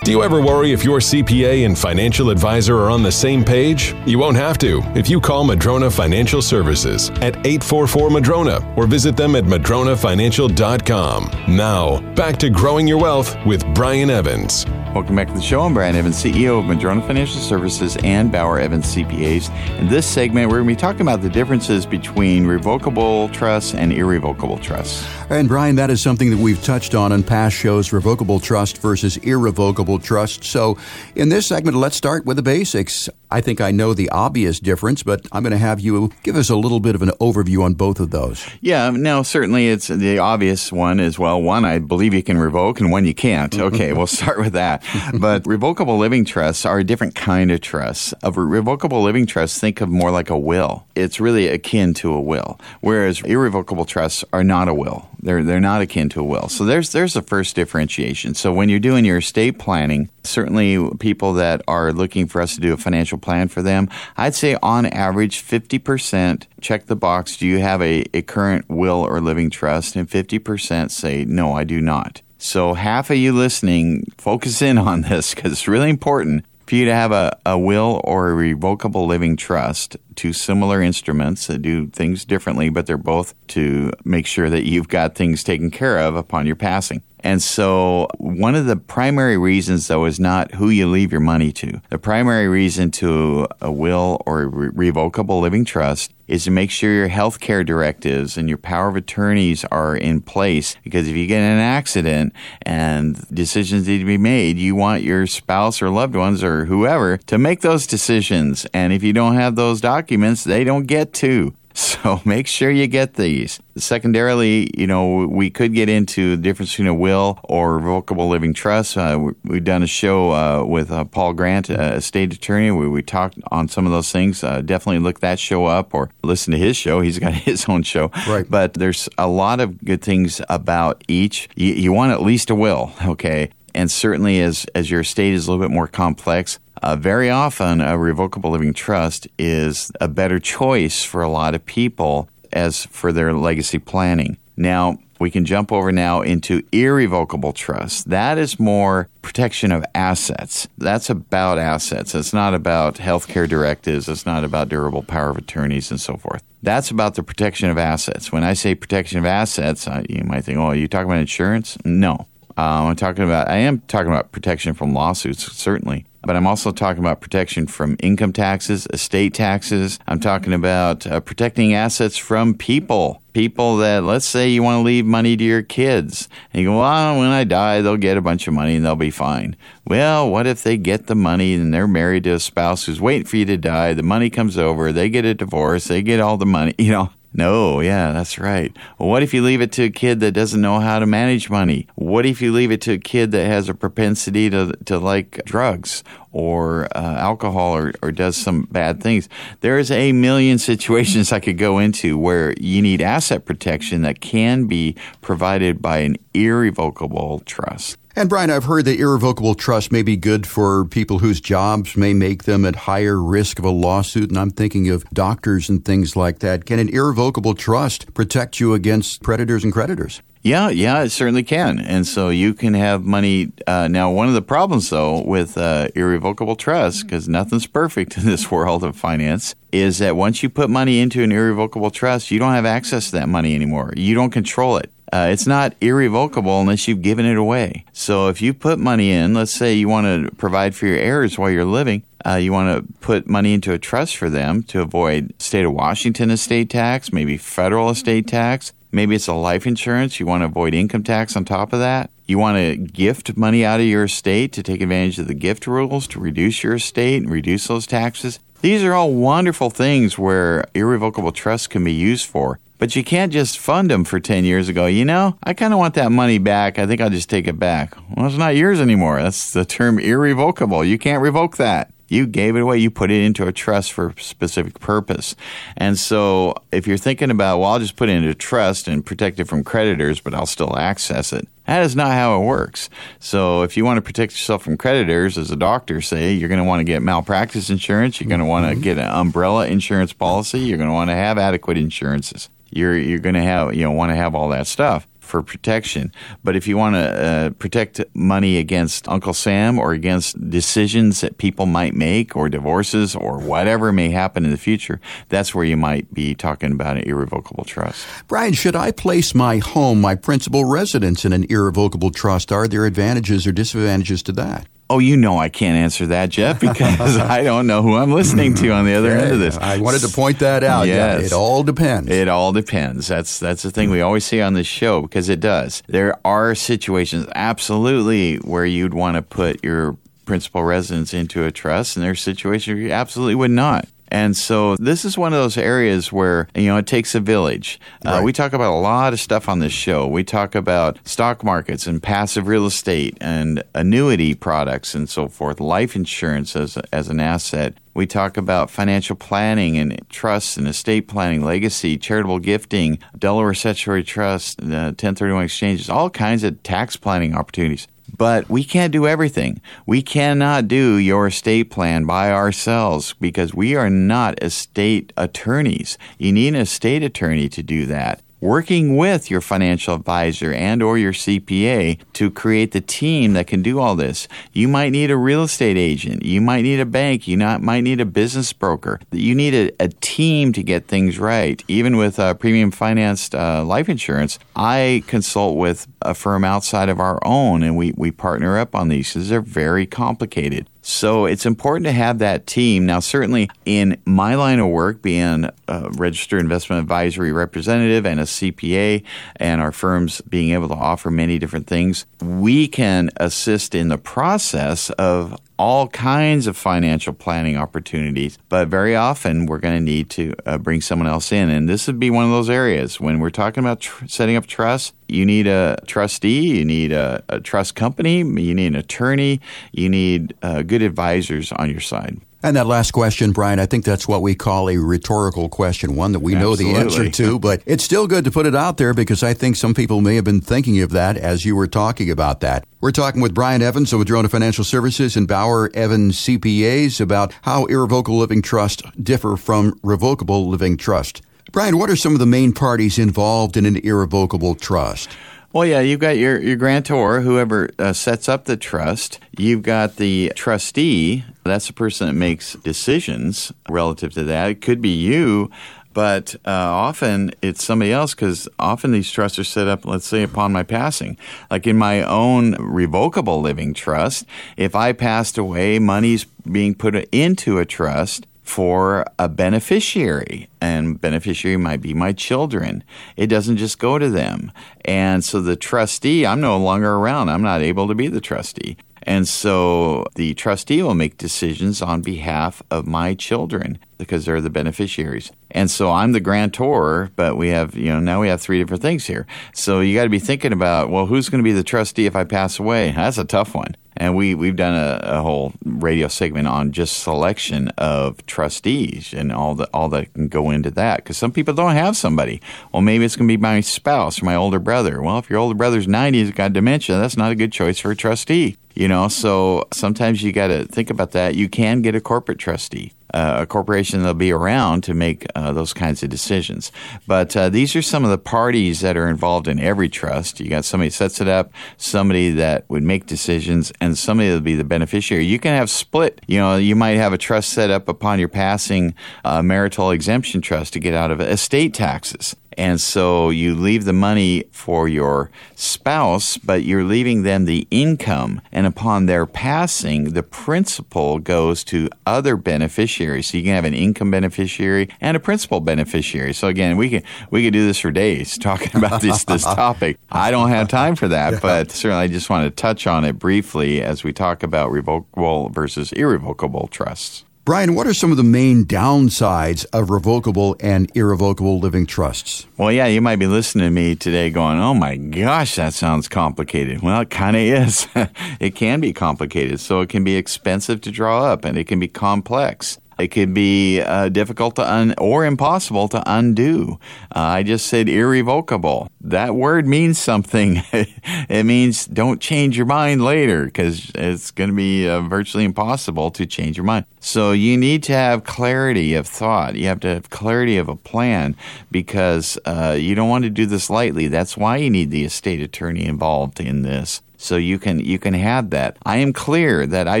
[0.04, 3.94] Do you ever worry if your CPA and financial advisor are on the same page?
[4.04, 9.16] You won't have to if you call Madrona Financial Services at 844 Madrona or visit
[9.16, 11.30] them at madronafinancial.com.
[11.46, 14.66] Now, back to growing your wealth with Brian Evans.
[14.92, 15.62] Welcome back to the show.
[15.62, 19.48] I'm Brian Evans, CEO of Madrona Financial Services and Bauer Evans CPAs.
[19.78, 23.90] In this segment, we're going to be talking about the differences between revocable trusts and
[23.90, 25.08] irrevocable trusts.
[25.30, 29.16] And Brian, that is something that we've touched on in past shows revocable trust versus
[29.16, 30.44] irrevocable trust.
[30.44, 30.78] So
[31.14, 33.08] in this segment, let's start with the basics.
[33.32, 36.50] I think I know the obvious difference, but I'm going to have you give us
[36.50, 38.46] a little bit of an overview on both of those.
[38.60, 41.40] Yeah, no, certainly it's the obvious one as well.
[41.40, 43.58] One, I believe you can revoke, and one you can't.
[43.72, 44.84] Okay, we'll start with that.
[45.14, 48.12] But revocable living trusts are a different kind of trust.
[48.22, 50.84] Of revocable living trusts, think of more like a will.
[50.96, 55.08] It's really akin to a will, whereas irrevocable trusts are not a will.
[55.22, 56.48] They're they're not akin to a will.
[56.48, 58.34] So there's there's the first differentiation.
[58.34, 62.60] So when you're doing your estate planning, certainly people that are looking for us to
[62.60, 67.46] do a financial plan for them, I'd say on average 50% check the box, do
[67.46, 69.96] you have a, a current will or living trust?
[69.96, 72.22] And 50% say, no, I do not.
[72.38, 76.84] So half of you listening, focus in on this because it's really important for you
[76.86, 81.88] to have a, a will or a revocable living trust, two similar instruments that do
[81.88, 86.14] things differently, but they're both to make sure that you've got things taken care of
[86.16, 87.02] upon your passing.
[87.24, 91.52] And so, one of the primary reasons, though, is not who you leave your money
[91.52, 91.80] to.
[91.88, 96.70] The primary reason to a will or a re- revocable living trust is to make
[96.70, 100.76] sure your health care directives and your power of attorneys are in place.
[100.82, 102.32] Because if you get in an accident
[102.62, 107.18] and decisions need to be made, you want your spouse or loved ones or whoever
[107.18, 108.66] to make those decisions.
[108.72, 110.11] And if you don't have those documents,
[110.44, 111.54] they don't get to.
[112.02, 113.60] So make sure you get these.
[113.76, 118.52] Secondarily, you know, we could get into the difference between a will or revocable living
[118.52, 118.96] trust.
[118.96, 122.90] Uh, we, have done a show uh, with uh, Paul Grant, a state attorney, where
[122.90, 124.44] we talked on some of those things.
[124.44, 127.00] Uh, definitely look that show up or listen to his show.
[127.00, 128.10] He's got his own show.
[128.28, 128.44] Right.
[128.48, 131.48] But there's a lot of good things about each.
[131.54, 133.50] You, you want at least a will, okay?
[133.74, 137.80] And certainly, as, as your estate is a little bit more complex, uh, very often,
[137.80, 143.12] a revocable living trust is a better choice for a lot of people as for
[143.12, 144.36] their legacy planning.
[144.56, 148.10] Now, we can jump over now into irrevocable trust.
[148.10, 150.66] That is more protection of assets.
[150.76, 152.14] That's about assets.
[152.14, 154.08] It's not about healthcare directives.
[154.08, 156.42] It's not about durable power of attorneys and so forth.
[156.64, 158.32] That's about the protection of assets.
[158.32, 161.78] When I say protection of assets, you might think, oh, are you talking about insurance?
[161.84, 162.26] No.
[162.56, 166.04] Um, I'm talking about, I am talking about protection from lawsuits, certainly.
[166.24, 169.98] But I'm also talking about protection from income taxes, estate taxes.
[170.06, 173.20] I'm talking about uh, protecting assets from people.
[173.32, 176.28] People that, let's say, you want to leave money to your kids.
[176.52, 178.94] And you go, well, when I die, they'll get a bunch of money and they'll
[178.94, 179.56] be fine.
[179.86, 183.26] Well, what if they get the money and they're married to a spouse who's waiting
[183.26, 183.94] for you to die?
[183.94, 187.10] The money comes over, they get a divorce, they get all the money, you know.
[187.34, 188.76] No, yeah, that's right.
[188.98, 191.48] Well, what if you leave it to a kid that doesn't know how to manage
[191.48, 191.86] money?
[191.94, 195.40] What if you leave it to a kid that has a propensity to, to like
[195.46, 199.30] drugs or uh, alcohol or, or does some bad things?
[199.60, 204.66] There's a million situations I could go into where you need asset protection that can
[204.66, 207.96] be provided by an irrevocable trust.
[208.14, 212.12] And Brian, I've heard that irrevocable trust may be good for people whose jobs may
[212.12, 214.28] make them at higher risk of a lawsuit.
[214.28, 216.66] And I'm thinking of doctors and things like that.
[216.66, 220.20] Can an irrevocable trust protect you against predators and creditors?
[220.42, 221.78] Yeah, yeah, it certainly can.
[221.78, 223.52] And so you can have money.
[223.66, 228.26] Uh, now, one of the problems, though, with uh, irrevocable trust, because nothing's perfect in
[228.26, 232.40] this world of finance, is that once you put money into an irrevocable trust, you
[232.40, 233.94] don't have access to that money anymore.
[233.96, 234.90] You don't control it.
[235.12, 237.84] Uh, it's not irrevocable unless you've given it away.
[237.92, 241.38] So if you put money in, let's say you want to provide for your heirs
[241.38, 244.80] while you're living, uh, you want to put money into a trust for them to
[244.80, 248.72] avoid state of Washington estate tax, maybe federal estate tax.
[248.90, 250.20] Maybe it's a life insurance.
[250.20, 252.10] You want to avoid income tax on top of that.
[252.26, 255.66] You want to gift money out of your estate to take advantage of the gift
[255.66, 258.38] rules to reduce your estate and reduce those taxes.
[258.60, 262.60] These are all wonderful things where irrevocable trusts can be used for.
[262.82, 264.86] But you can't just fund them for 10 years ago.
[264.86, 266.80] You know, I kind of want that money back.
[266.80, 267.94] I think I'll just take it back.
[268.16, 269.22] Well, it's not yours anymore.
[269.22, 270.84] That's the term irrevocable.
[270.84, 271.92] You can't revoke that.
[272.08, 272.78] You gave it away.
[272.78, 275.36] You put it into a trust for a specific purpose.
[275.76, 279.06] And so if you're thinking about, well, I'll just put it into a trust and
[279.06, 281.46] protect it from creditors, but I'll still access it.
[281.68, 282.90] That is not how it works.
[283.20, 286.58] So if you want to protect yourself from creditors, as a doctor say, you're going
[286.58, 288.20] to want to get malpractice insurance.
[288.20, 288.82] You're going to want to mm-hmm.
[288.82, 290.58] get an umbrella insurance policy.
[290.58, 293.90] You're going to want to have adequate insurances you're you're going to have you know
[293.90, 296.12] want to have all that stuff for protection.
[296.44, 301.38] But if you want to uh, protect money against Uncle Sam or against decisions that
[301.38, 305.00] people might make or divorces or whatever may happen in the future,
[305.30, 308.06] that's where you might be talking about an irrevocable trust.
[308.28, 312.52] Brian, should I place my home, my principal residence, in an irrevocable trust?
[312.52, 314.66] Are there advantages or disadvantages to that?
[314.92, 318.54] Oh, you know I can't answer that, Jeff, because I don't know who I'm listening
[318.56, 319.56] to on the other end of this.
[319.56, 320.86] I wanted to point that out.
[320.86, 321.20] Yes.
[321.20, 322.10] Yeah, it all depends.
[322.10, 323.08] It all depends.
[323.08, 325.82] That's that's the thing we always say on this show because it does.
[325.86, 331.96] There are situations absolutely where you'd want to put your principal residence into a trust,
[331.96, 333.88] and there's situations where you absolutely would not.
[334.12, 337.80] And so this is one of those areas where, you know, it takes a village.
[338.04, 340.06] Uh, we talk about a lot of stuff on this show.
[340.06, 345.60] We talk about stock markets and passive real estate and annuity products and so forth,
[345.60, 347.74] life insurance as, as an asset.
[347.94, 354.02] We talk about financial planning and trusts and estate planning, legacy, charitable gifting, Delaware Statutory
[354.02, 357.86] Trust, uh, 1031 exchanges, all kinds of tax planning opportunities.
[358.16, 359.60] But we can't do everything.
[359.86, 365.96] We cannot do your estate plan by ourselves because we are not estate attorneys.
[366.18, 370.98] You need an estate attorney to do that working with your financial advisor and or
[370.98, 374.26] your CPA to create the team that can do all this.
[374.52, 376.24] You might need a real estate agent.
[376.24, 377.28] You might need a bank.
[377.28, 379.00] You not, might need a business broker.
[379.12, 381.62] You need a, a team to get things right.
[381.68, 386.98] Even with uh, premium financed uh, life insurance, I consult with a firm outside of
[386.98, 390.68] our own and we, we partner up on these because they're very complicated.
[390.82, 392.84] So it's important to have that team.
[392.86, 398.24] Now, certainly in my line of work, being a registered investment advisory representative and a
[398.24, 399.04] CPA,
[399.36, 403.98] and our firms being able to offer many different things, we can assist in the
[403.98, 410.10] process of all kinds of financial planning opportunities, but very often we're going to need
[410.10, 411.50] to uh, bring someone else in.
[411.50, 414.46] And this would be one of those areas when we're talking about tr- setting up
[414.46, 414.92] trust.
[415.08, 419.40] You need a trustee, you need a, a, trust company, you need an attorney,
[419.70, 422.20] you need uh, good advisors on your side.
[422.44, 426.10] And that last question, Brian, I think that's what we call a rhetorical question, one
[426.10, 426.64] that we Absolutely.
[426.64, 429.32] know the answer to, but it's still good to put it out there because I
[429.32, 432.66] think some people may have been thinking of that as you were talking about that.
[432.80, 437.66] We're talking with Brian Evans of Madrona Financial Services and Bauer Evans CPAs about how
[437.66, 441.22] irrevocable living trust differ from revocable living trust.
[441.52, 445.16] Brian, what are some of the main parties involved in an irrevocable trust?
[445.52, 449.18] Well, yeah, you've got your, your grantor, whoever uh, sets up the trust.
[449.36, 451.24] You've got the trustee.
[451.44, 454.48] That's the person that makes decisions relative to that.
[454.48, 455.50] It could be you
[455.94, 460.22] but uh, often it's somebody else because often these trusts are set up, let's say,
[460.22, 461.16] upon my passing.
[461.50, 464.26] Like in my own revocable living trust,
[464.56, 471.56] if I passed away, money's being put into a trust for a beneficiary, and beneficiary
[471.56, 472.84] might be my children.
[473.16, 474.52] It doesn't just go to them.
[474.84, 477.28] And so the trustee, I'm no longer around.
[477.28, 478.76] I'm not able to be the trustee.
[479.04, 484.50] And so the trustee will make decisions on behalf of my children because they're the
[484.50, 485.32] beneficiaries.
[485.50, 488.82] And so I'm the grantor, but we have, you know, now we have three different
[488.82, 489.26] things here.
[489.54, 492.14] So you got to be thinking about, well, who's going to be the trustee if
[492.14, 492.92] I pass away?
[492.92, 493.76] That's a tough one.
[493.96, 499.32] And we, we've done a, a whole radio segment on just selection of trustees and
[499.32, 500.98] all the all that can go into that.
[500.98, 502.40] Because some people don't have somebody.
[502.72, 505.02] Well, maybe it's going to be my spouse or my older brother.
[505.02, 507.90] Well, if your older brother's 90 he's got dementia, that's not a good choice for
[507.90, 508.56] a trustee.
[508.74, 511.34] You know, so sometimes you got to think about that.
[511.34, 515.52] You can get a corporate trustee uh, a corporation that'll be around to make uh,
[515.52, 516.72] those kinds of decisions.
[517.06, 520.40] But uh, these are some of the parties that are involved in every trust.
[520.40, 524.54] You got somebody sets it up, somebody that would make decisions, and somebody that'll be
[524.54, 525.24] the beneficiary.
[525.26, 526.20] You can have split.
[526.26, 528.94] You know, you might have a trust set up upon your passing,
[529.24, 532.36] a marital exemption trust to get out of estate taxes.
[532.56, 538.40] And so you leave the money for your spouse, but you're leaving them the income.
[538.50, 543.28] And upon their passing, the principal goes to other beneficiaries.
[543.28, 546.32] So you can have an income beneficiary and a principal beneficiary.
[546.32, 549.98] So again, we can we could do this for days talking about this this topic.
[550.10, 553.18] I don't have time for that, but certainly I just want to touch on it
[553.18, 557.24] briefly as we talk about revocable versus irrevocable trusts.
[557.44, 562.46] Brian, what are some of the main downsides of revocable and irrevocable living trusts?
[562.56, 566.06] Well, yeah, you might be listening to me today going, oh my gosh, that sounds
[566.06, 566.82] complicated.
[566.82, 567.88] Well, it kind of is.
[568.38, 569.58] it can be complicated.
[569.58, 572.78] So it can be expensive to draw up and it can be complex.
[572.98, 576.78] It could be uh, difficult to un- or impossible to undo.
[577.14, 578.88] Uh, I just said irrevocable.
[579.00, 580.62] That word means something.
[580.72, 586.10] it means don't change your mind later because it's going to be uh, virtually impossible
[586.12, 586.86] to change your mind.
[587.00, 589.56] So you need to have clarity of thought.
[589.56, 591.34] You have to have clarity of a plan
[591.70, 594.08] because uh, you don't want to do this lightly.
[594.08, 598.14] That's why you need the estate attorney involved in this so you can you can
[598.14, 598.76] have that.
[598.84, 600.00] I am clear that I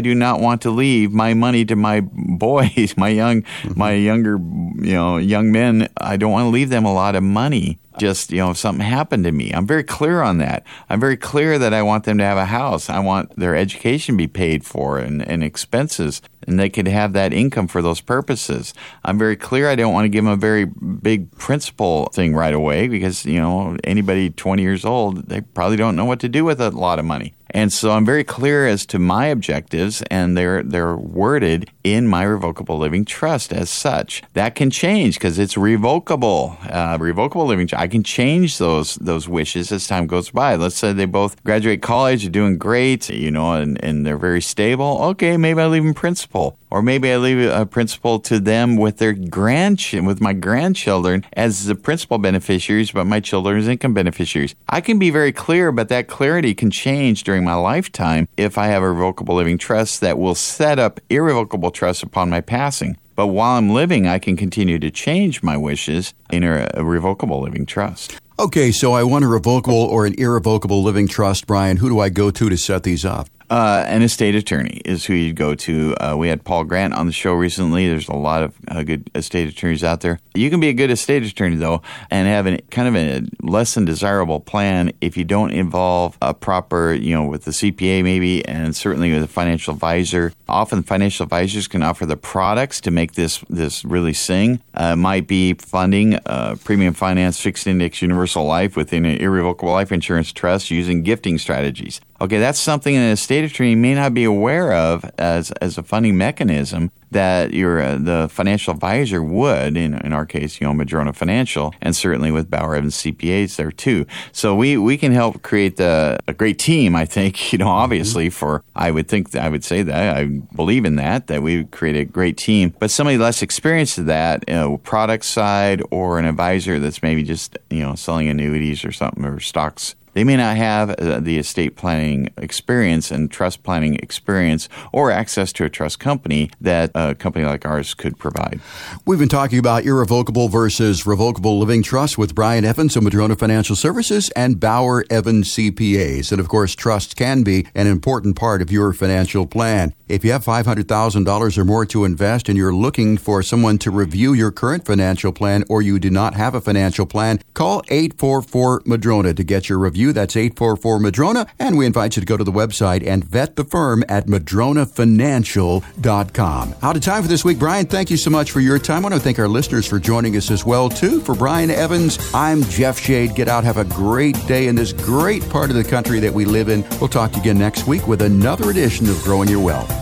[0.00, 3.78] do not want to leave my money to my boys, my young mm-hmm.
[3.78, 4.38] my younger
[4.84, 5.88] you know young men.
[5.96, 8.84] I don't want to leave them a lot of money just, you know, if something
[8.84, 9.52] happened to me.
[9.52, 10.64] I'm very clear on that.
[10.88, 12.88] I'm very clear that I want them to have a house.
[12.90, 17.12] I want their education to be paid for and, and expenses, and they could have
[17.12, 18.74] that income for those purposes.
[19.04, 22.54] I'm very clear I don't want to give them a very big principal thing right
[22.54, 26.44] away because, you know, anybody 20 years old, they probably don't know what to do
[26.44, 27.34] with a lot of money.
[27.52, 32.22] And so I'm very clear as to my objectives, and they're they're worded in my
[32.22, 34.22] revocable living trust as such.
[34.32, 36.56] That can change because it's revocable.
[36.68, 37.68] Uh, revocable living.
[37.74, 40.56] I can change those those wishes as time goes by.
[40.56, 44.40] Let's say they both graduate college, are doing great, you know, and, and they're very
[44.40, 44.98] stable.
[45.02, 48.96] Okay, maybe I leave them principal or maybe I leave a principal to them with
[48.96, 54.54] their grandchildren, with my grandchildren as the principal beneficiaries, but my children as income beneficiaries.
[54.70, 58.68] I can be very clear, but that clarity can change during my lifetime if I
[58.68, 62.96] have a revocable living trust that will set up irrevocable trusts upon my passing.
[63.16, 67.66] But while I'm living, I can continue to change my wishes in a revocable living
[67.66, 68.18] trust.
[68.38, 71.76] Okay, so I want a revocable or an irrevocable living trust, Brian.
[71.76, 73.28] Who do I go to to set these up?
[73.52, 75.94] Uh, an estate attorney is who you'd go to.
[76.00, 77.86] Uh, we had Paul Grant on the show recently.
[77.86, 80.20] There's a lot of uh, good estate attorneys out there.
[80.32, 83.74] You can be a good estate attorney though, and have an, kind of a less
[83.74, 88.42] than desirable plan if you don't involve a proper, you know, with the CPA maybe,
[88.46, 90.32] and certainly with a financial advisor.
[90.48, 94.62] Often, financial advisors can offer the products to make this this really sing.
[94.72, 99.92] Uh, might be funding uh, premium finance, fixed index, universal life within an irrevocable life
[99.92, 102.00] insurance trust using gifting strategies.
[102.22, 106.16] Okay, that's something an estate attorney may not be aware of as, as a funding
[106.16, 111.12] mechanism that your uh, the financial advisor would in in our case, you know, Madrona
[111.12, 114.06] Financial, and certainly with Bauer Evans CPAs there too.
[114.30, 116.94] So we we can help create the a great team.
[116.94, 118.38] I think you know, obviously mm-hmm.
[118.38, 121.96] for I would think I would say that I believe in that that we create
[121.96, 126.24] a great team, but somebody less experienced to that, you know, product side or an
[126.24, 130.56] advisor that's maybe just you know selling annuities or something or stocks they may not
[130.56, 135.98] have uh, the estate planning experience and trust planning experience or access to a trust
[135.98, 138.60] company that a company like ours could provide.
[139.06, 143.76] We've been talking about irrevocable versus revocable living trust with Brian Evans of Madrona Financial
[143.76, 146.30] Services and Bauer Evans CPAs.
[146.30, 149.94] And of course, trust can be an important part of your financial plan.
[150.12, 154.34] If you have $500,000 or more to invest and you're looking for someone to review
[154.34, 159.32] your current financial plan or you do not have a financial plan, call 844 Madrona
[159.32, 160.12] to get your review.
[160.12, 161.46] That's 844 Madrona.
[161.58, 166.74] And we invite you to go to the website and vet the firm at madronafinancial.com.
[166.82, 167.58] Out of time for this week.
[167.58, 168.98] Brian, thank you so much for your time.
[168.98, 171.22] I want to thank our listeners for joining us as well, too.
[171.22, 173.34] For Brian Evans, I'm Jeff Shade.
[173.34, 176.44] Get out, have a great day in this great part of the country that we
[176.44, 176.84] live in.
[177.00, 180.01] We'll talk to you again next week with another edition of Growing Your Wealth.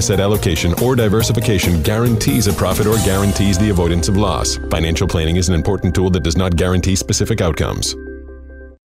[0.01, 4.55] asset allocation or diversification guarantees a profit or guarantees the avoidance of loss.
[4.71, 7.95] Financial planning is an important tool that does not guarantee specific outcomes.